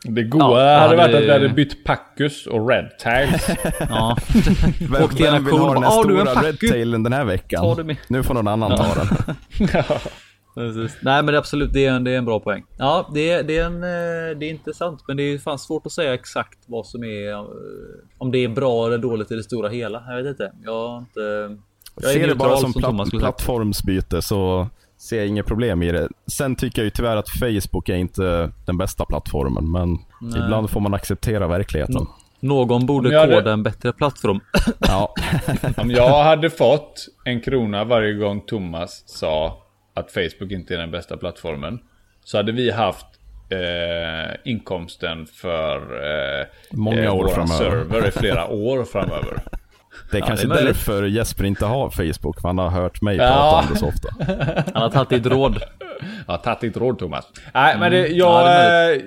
[0.02, 3.48] Det goa ja, hade varit att vi hade bytt Packus och Red Tags.
[3.80, 4.16] ja.
[4.80, 7.96] vem, vem vill ha den här stora Red Tailen den här veckan?
[8.08, 9.68] Nu får någon annan ta den.
[11.00, 12.64] Nej men det är absolut, det är, en, det är en bra poäng.
[12.78, 15.86] Ja, det är, det är, en, eh, det är intressant, men det är fan svårt
[15.86, 17.44] att säga exakt vad som är, eh,
[18.18, 20.04] om det är bra eller dåligt i det stora hela.
[20.08, 20.52] Jag vet inte.
[20.64, 21.56] Jag har inte...
[22.00, 24.68] Jag ser det bara som, som platt, plattformsbyte så
[24.98, 26.08] ser jag inga problem i det.
[26.26, 30.44] Sen tycker jag ju tyvärr att Facebook är inte den bästa plattformen, men Nej.
[30.44, 31.94] ibland får man acceptera verkligheten.
[31.94, 32.06] No
[32.40, 33.52] någon borde koda hade...
[33.52, 34.40] en bättre plattform.
[34.78, 35.14] ja.
[35.76, 39.62] Om jag hade fått en krona varje gång Thomas sa
[39.94, 41.78] att Facebook inte är den bästa plattformen.
[42.24, 43.06] Så hade vi haft
[43.50, 45.76] eh, inkomsten för
[46.40, 47.70] eh, Många eh, år framöver.
[47.70, 49.42] server i flera år framöver.
[50.10, 53.02] Det är ja, kanske det är därför Jesper inte har Facebook, för han har hört
[53.02, 53.60] mig prata ja.
[53.62, 54.08] om det så ofta.
[54.74, 55.62] Han har tagit ditt råd.
[56.26, 57.24] Jag har tagit ditt råd Thomas.
[57.54, 57.80] Nej mm.
[57.80, 58.46] men det, jag...
[58.46, 59.00] Ja,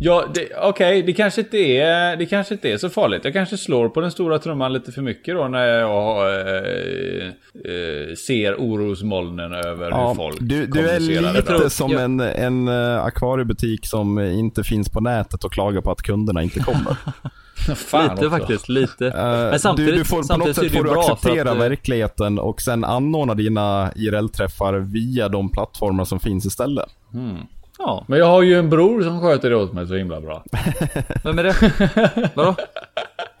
[0.00, 2.16] jag Okej, okay, det kanske inte är...
[2.16, 3.24] Det kanske inte är så farligt.
[3.24, 8.14] Jag kanske slår på den stora trumman lite för mycket då när jag äh, äh,
[8.26, 11.00] ser orosmolnen över ja, hur folk Du, du är
[11.34, 16.02] lite som en, en eh, akvariebutik som inte finns på nätet och klagar på att
[16.02, 16.96] kunderna inte kommer.
[17.68, 18.30] lite också.
[18.30, 19.04] faktiskt, lite.
[19.04, 22.60] Uh, Men samtidigt, du, du får, på något sätt får du acceptera att, verkligheten och
[22.60, 26.88] sen anordna dina IRL-träffar via de plattformar som finns istället.
[27.14, 27.36] Mm.
[27.78, 28.04] Ja.
[28.08, 30.44] Men jag har ju en bror som sköter det åt mig så himla bra.
[31.24, 32.30] Vem är det?
[32.34, 32.54] Vadå?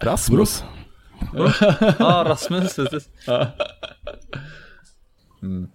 [0.00, 0.64] Rasmus.
[1.34, 1.52] Ja,
[1.98, 2.78] ah, Rasmus.
[5.42, 5.68] Mm.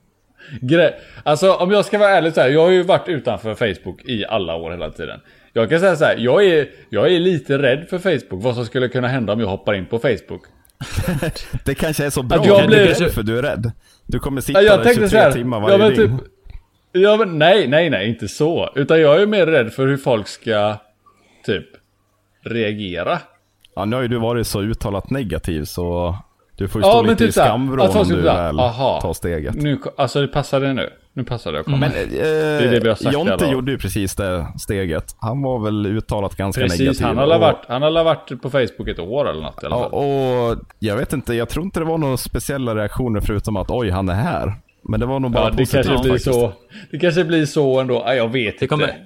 [0.62, 0.94] Gre
[1.24, 4.26] alltså om jag ska vara ärlig så här, jag har ju varit utanför Facebook i
[4.26, 5.20] alla år hela tiden.
[5.62, 8.44] Jag kan säga så här, jag är, jag är lite rädd för Facebook.
[8.44, 10.42] Vad som skulle kunna hända om jag hoppar in på Facebook.
[11.66, 12.96] det kanske är så bra att jag blir...
[13.00, 13.72] du för du är rädd.
[14.06, 15.96] Du kommer sitta ja, där 23 här, timmar varje ja.
[15.96, 16.12] Typ,
[16.92, 18.70] ja, men nej, nej, nej, inte så.
[18.76, 20.78] Utan jag är mer rädd för hur folk ska
[21.46, 21.66] typ
[22.42, 23.20] reagera.
[23.76, 26.18] Ja, nu har ju du varit så uttalat negativ så
[26.56, 29.56] du får ju stå lite typ i skamvrån om du väl aha, tar steget.
[29.56, 30.90] Nu, alltså det passade nu.
[31.18, 31.78] Nu passar det att komma.
[31.78, 35.16] Men eh, det är det vi har sagt Jonte gjorde ju precis det steget.
[35.20, 37.06] Han var väl uttalat ganska precis, negativ.
[37.06, 37.42] Han har, och...
[37.42, 39.90] varit, han har varit på Facebook ett år eller något i alla fall.
[39.92, 43.70] Ja, och jag vet inte, jag tror inte det var några speciella reaktioner förutom att
[43.70, 44.54] oj, han är här.
[44.82, 46.36] Men det var nog bara ja, det positivt kanske blir faktiskt.
[46.36, 46.54] Så,
[46.92, 48.04] det kanske blir så ändå.
[48.06, 48.98] Ja, jag vet det kommer, inte.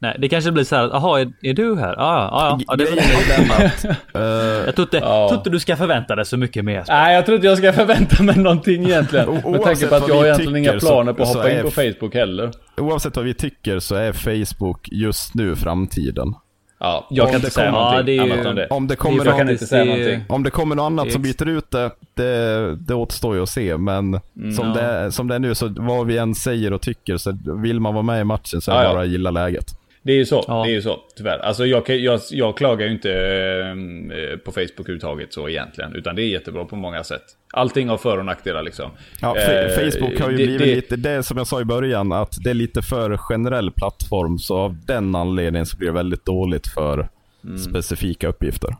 [0.00, 1.94] Nej, det kanske blir så här, jaha, är, är, du här?
[1.96, 2.60] Ja, ja, ja.
[2.66, 5.28] ja det är Jag tror inte, ja.
[5.28, 6.84] tror inte du ska förvänta dig så mycket mer.
[6.88, 9.34] Nej, jag tror inte jag ska förvänta mig någonting egentligen.
[9.34, 12.14] Med tanke på att jag har egentligen inga planer på att hoppa in på Facebook
[12.14, 12.50] heller.
[12.76, 16.34] Oavsett vad vi tycker så är Facebook just nu framtiden.
[16.80, 18.66] Ja, jag om kan inte säga någonting ja, annat om det.
[18.66, 20.24] Om det kommer, det någonting.
[20.28, 23.76] Om det kommer något annat som byter ut det, det, det återstår ju att se.
[23.76, 24.74] Men mm, som, ja.
[24.74, 27.94] det, som det är nu, så vad vi än säger och tycker, så vill man
[27.94, 29.77] vara med i matchen så är det ja, bara att gilla läget.
[30.02, 30.62] Det är ju så, ja.
[30.64, 31.38] det är ju så, tyvärr.
[31.38, 35.94] Alltså jag, jag, jag klagar ju inte eh, på Facebook överhuvudtaget så egentligen.
[35.94, 37.22] Utan det är jättebra på många sätt.
[37.52, 38.90] Allting har för och nackdelar liksom.
[39.20, 42.12] Ja, eh, Facebook har ju det, blivit det, lite, det som jag sa i början,
[42.12, 44.38] att det är lite för generell plattform.
[44.38, 47.08] Så av den anledningen så blir det väldigt dåligt för
[47.44, 47.58] mm.
[47.58, 48.76] specifika uppgifter.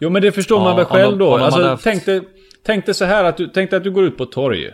[0.00, 1.36] Jo men det förstår ja, man väl själv då.
[1.36, 1.84] Alltså, haft...
[1.84, 2.20] tänk, dig,
[2.66, 4.70] tänk dig så här att du, tänk dig att du går ut på torg.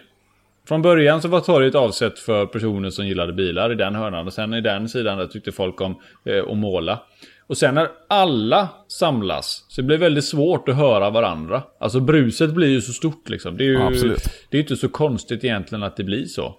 [0.68, 4.26] Från början så var torget avsett för personer som gillade bilar i den hörnan.
[4.26, 7.02] Och sen i den sidan där tyckte folk om eh, att måla.
[7.46, 11.62] Och sen när alla samlas så det blir väldigt svårt att höra varandra.
[11.80, 13.56] Alltså bruset blir ju så stort liksom.
[13.56, 14.16] Det är ju ja,
[14.50, 16.56] det är inte så konstigt egentligen att det blir så.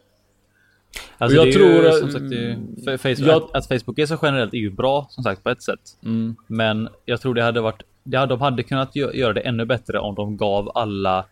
[1.17, 4.53] Alltså jag tror ju, som sagt, det, Facebook, jag, att, att, Facebook är så generellt
[4.53, 5.79] är ju bra som sagt på ett sätt.
[6.03, 6.35] Mm.
[6.47, 10.15] Men jag tror det hade varit, det, de hade kunnat göra det ännu bättre om
[10.15, 11.25] de gav alla,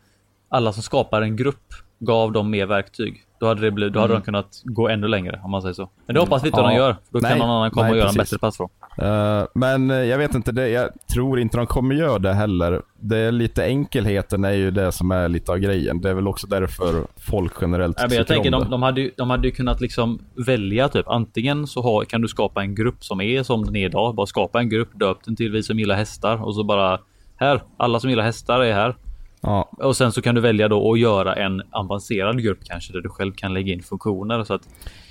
[0.50, 3.22] alla som skapar en grupp gav dem mer verktyg.
[3.40, 4.22] Då hade, det blivit, då hade mm.
[4.22, 5.90] de kunnat gå ännu längre om man säger så.
[6.06, 6.68] Men det hoppas vi inte ja.
[6.68, 6.96] de gör.
[7.10, 8.20] Då nej, kan någon annan komma nej, och göra precis.
[8.20, 8.70] en bättre plattform.
[9.02, 12.82] Uh, men eh, jag vet inte, det, jag tror inte de kommer göra det heller.
[13.00, 16.02] Det är lite enkelheten är ju det som är lite av grejen.
[16.02, 19.12] Det är väl också därför folk generellt ja, men Jag tänker de, de, hade ju,
[19.18, 23.04] de hade ju kunnat liksom välja typ antingen så har, kan du skapa en grupp
[23.04, 24.16] som är som den är idag.
[24.16, 27.00] Bara skapa en grupp, döp den till vi som gillar hästar och så bara
[27.36, 28.96] här, alla som gillar hästar är här.
[29.46, 29.70] Ja.
[29.78, 33.10] Och sen så kan du välja då att göra en avancerad grupp kanske där du
[33.10, 34.44] själv kan lägga in funktioner.
[34.44, 34.62] Så att,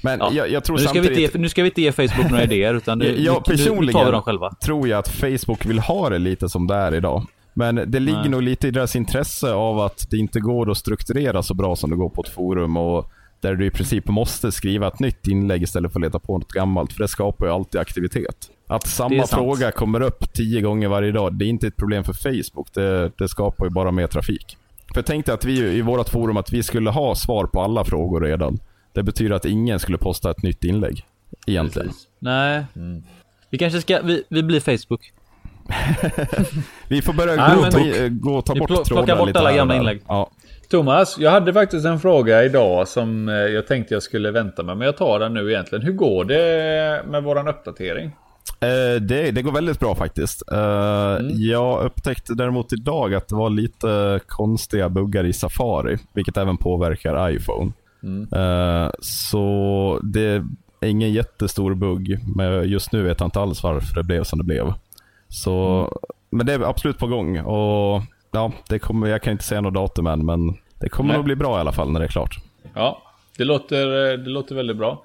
[0.03, 0.31] Men ja.
[0.33, 1.19] jag, jag, tror nu, ska samtidigt...
[1.19, 3.87] vi inte ge, nu ska vi inte ge Facebook några idéer utan nu, jag, personligen
[3.87, 4.55] nu tar dem själva.
[4.65, 7.27] tror jag att Facebook vill ha det lite som det är idag.
[7.55, 8.29] Men det ligger Nej.
[8.29, 11.91] nog lite i deras intresse av att det inte går att strukturera så bra som
[11.91, 12.77] det går på ett forum.
[12.77, 13.11] Och
[13.45, 16.53] där du i princip måste skriva ett nytt inlägg istället för att leta på något
[16.53, 16.93] gammalt.
[16.93, 18.51] För det skapar ju alltid aktivitet.
[18.67, 22.13] Att samma fråga kommer upp tio gånger varje dag, det är inte ett problem för
[22.13, 22.75] Facebook.
[22.75, 24.57] Det, det skapar ju bara mer trafik.
[24.95, 27.85] För tänk dig att vi i vårt forum att vi skulle ha svar på alla
[27.85, 28.59] frågor redan.
[28.93, 31.07] Det betyder att ingen skulle posta ett nytt inlägg.
[31.47, 31.89] Egentligen.
[31.89, 32.09] Precis.
[32.19, 32.65] Nej.
[32.77, 33.03] Mm.
[33.51, 35.13] Vi kanske ska, vi, vi blir Facebook.
[36.89, 37.79] vi får börja Nej, gå, ta,
[38.11, 40.01] gå och ta bort trådar Plocka bort alla gamla inlägg.
[40.09, 40.31] Ja.
[40.75, 44.77] Thomas, jag hade faktiskt en fråga idag som eh, jag tänkte jag skulle vänta med.
[44.77, 45.85] Men jag tar den nu egentligen.
[45.85, 48.07] Hur går det med våran uppdatering?
[48.61, 50.43] Eh, det, det, går väldigt bra faktiskt.
[50.53, 51.33] Eh, mm.
[51.37, 57.31] Jag upptäckte däremot idag att det var lite konstiga buggar i Safari, vilket även påverkar
[57.31, 57.73] iPhone.
[58.03, 58.29] Mm.
[58.33, 60.43] Eh, så det
[60.81, 64.39] är ingen jättestor bugg, men just nu vet jag inte alls varför det blev som
[64.39, 64.73] det blev.
[65.29, 65.91] Så, mm.
[66.31, 69.75] Men det är absolut på gång och ja, det kommer, jag kan inte säga något
[69.75, 71.17] datum än, men det kommer Nej.
[71.17, 72.37] nog bli bra i alla fall när det är klart.
[72.75, 73.03] Ja,
[73.37, 73.87] det låter,
[74.17, 75.05] det låter väldigt bra.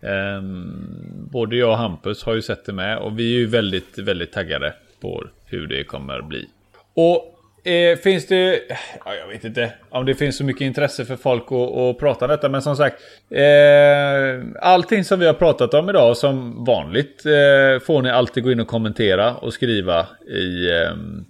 [0.00, 3.98] Um, både jag och Hampus har ju sett det med och vi är ju väldigt,
[3.98, 6.48] väldigt taggade på hur det kommer bli.
[6.94, 8.60] Och eh, finns det,
[9.04, 12.24] ja, jag vet inte om det finns så mycket intresse för folk att, att prata
[12.24, 17.26] om detta, men som sagt, eh, allting som vi har pratat om idag som vanligt
[17.26, 21.24] eh, får ni alltid gå in och kommentera och skriva i ehm,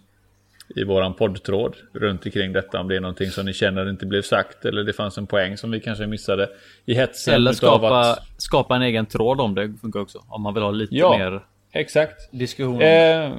[0.77, 2.81] i våran poddtråd runt omkring detta.
[2.81, 5.57] Om det är någonting som ni känner inte blev sagt eller det fanns en poäng
[5.57, 6.49] som vi kanske missade
[6.85, 7.35] i hetsen.
[7.35, 8.19] Eller skapa, att...
[8.37, 10.25] skapa en egen tråd om det funkar också.
[10.29, 11.41] Om man vill ha lite ja, mer
[11.73, 12.33] exakt.
[12.33, 12.83] diskussion.
[12.83, 13.33] Eh,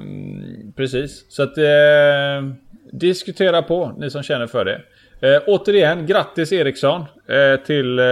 [0.76, 2.52] precis, så att eh,
[2.92, 4.82] diskutera på ni som känner för det.
[5.22, 8.04] Eh, återigen, grattis Eriksson eh, till eh,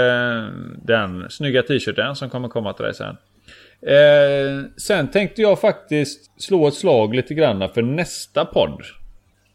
[0.82, 3.16] den snygga t-shirten som kommer komma till dig sen.
[3.82, 8.82] Eh, sen tänkte jag faktiskt slå ett slag lite grann för nästa podd.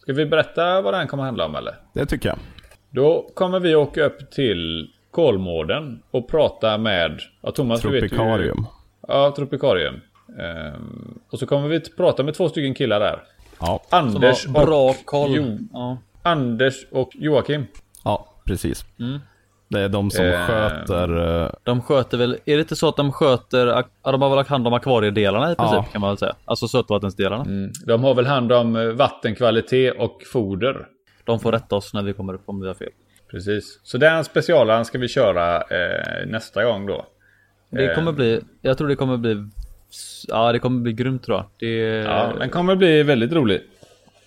[0.03, 1.75] Ska vi berätta vad den kommer handla om eller?
[1.93, 2.37] Det tycker jag.
[2.89, 8.57] Då kommer vi åka upp till Kolmården och prata med ja, Thomas, Tropikarium.
[8.57, 8.65] Ju,
[9.07, 10.01] ja, Tropikarium.
[10.39, 13.23] Ehm, och så kommer vi prata med två stycken killar där.
[13.59, 13.83] Ja.
[13.89, 15.31] Anders bra och koll.
[15.35, 15.97] Jo, ja.
[16.23, 17.65] Anders och Joakim.
[18.03, 18.85] Ja, precis.
[18.99, 19.19] Mm.
[19.73, 21.51] Det är de som eh, sköter...
[21.63, 24.73] De sköter väl, är det inte så att de sköter, de har väl hand om
[24.73, 25.85] akvariedelarna i princip ja.
[25.91, 26.35] kan man väl säga.
[26.45, 27.43] Alltså sötvattensdelarna.
[27.43, 27.71] Mm.
[27.85, 30.87] De har väl hand om vattenkvalitet och foder.
[31.23, 32.89] De får rätta oss när vi kommer upp om vi har fel.
[33.31, 33.79] Precis.
[33.83, 37.05] Så den specialen ska vi köra eh, nästa gång då.
[37.69, 39.47] Det kommer bli, jag tror det kommer bli,
[40.27, 41.45] ja det kommer bli grymt tror jag.
[41.59, 43.61] Det, ja, den kommer bli väldigt rolig.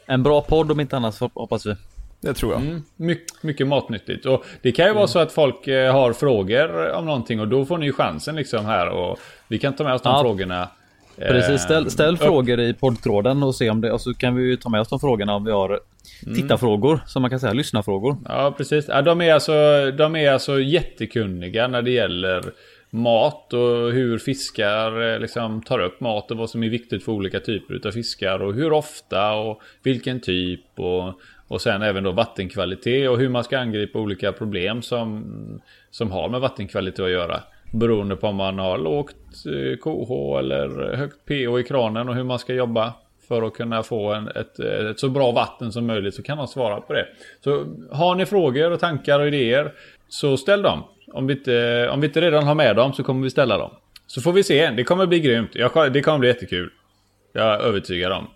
[0.07, 1.75] En bra podd om inte annat hoppas vi.
[2.21, 2.63] Det tror jag.
[2.63, 4.27] Mm, mycket, mycket matnyttigt.
[4.27, 4.97] Och det kan ju mm.
[4.97, 8.37] vara så att folk eh, har frågor om någonting och då får ni ju chansen
[8.37, 9.19] liksom här och
[9.49, 10.23] vi kan ta med oss de ja.
[10.23, 10.69] frågorna.
[11.19, 14.43] Precis, ställ, eh, ställ frågor i poddtråden och se om det, och så kan vi
[14.43, 15.81] ju ta med oss de frågorna om vi har
[16.27, 16.35] mm.
[16.35, 18.17] tittarfrågor, som man kan säga, lyssnarfrågor.
[18.25, 18.85] Ja, precis.
[18.89, 19.53] Ja, de, är alltså,
[19.91, 22.43] de är alltså jättekunniga när det gäller
[22.91, 27.13] mat och hur fiskar eh, liksom tar upp mat och vad som är viktigt för
[27.13, 32.13] olika typer av fiskar och hur ofta och vilken typ och, och sen även då
[32.13, 35.25] vattenkvalitet och hur man ska angripa olika problem som,
[35.91, 37.41] som har med vattenkvalitet att göra.
[37.73, 39.17] Beroende på om man har lågt
[39.47, 42.93] eh, KH eller högt pH i kranen och hur man ska jobba
[43.29, 46.47] för att kunna få en, ett, ett så bra vatten som möjligt så kan de
[46.47, 47.07] svara på det.
[47.45, 49.73] Så har ni frågor och tankar och idéer
[50.09, 50.83] så ställ dem.
[51.13, 53.71] Om vi, inte, om vi inte redan har med dem så kommer vi ställa dem.
[54.07, 54.71] Så får vi se.
[54.71, 55.51] Det kommer bli grymt.
[55.55, 56.71] Jag, det kommer bli jättekul.
[57.33, 58.27] Jag är övertygad om.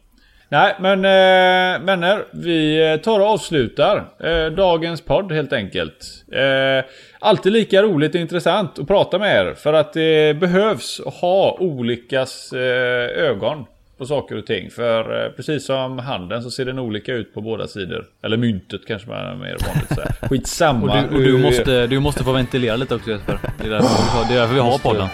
[0.52, 2.24] Nej, men äh, vänner.
[2.30, 6.24] Vi tar och avslutar äh, dagens podd helt enkelt.
[6.32, 6.84] Äh,
[7.18, 9.54] alltid lika roligt och intressant att prata med er.
[9.54, 13.64] För att det behövs ha olikas ögon
[14.00, 14.70] på saker och ting.
[14.70, 18.06] För eh, precis som handen så ser den olika ut på båda sidor.
[18.22, 20.12] Eller myntet kanske man är mer vanligt säga.
[20.28, 21.02] Skitsamma.
[21.04, 23.38] och du, och du, måste, du måste få ventilera lite också Jesper.
[23.58, 25.08] Det är därför, det är därför vi har podden.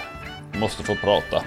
[0.60, 1.42] Måste få prata.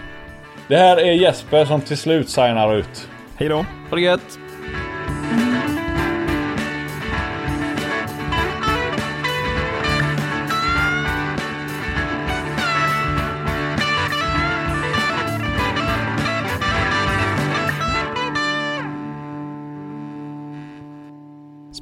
[0.68, 3.10] Det här är Jesper som till slut signar ut.
[3.40, 3.66] Hej då.
[3.90, 4.40] Ha det gött.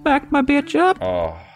[0.04, 1.02] back my bitch up.
[1.02, 1.47] Oh.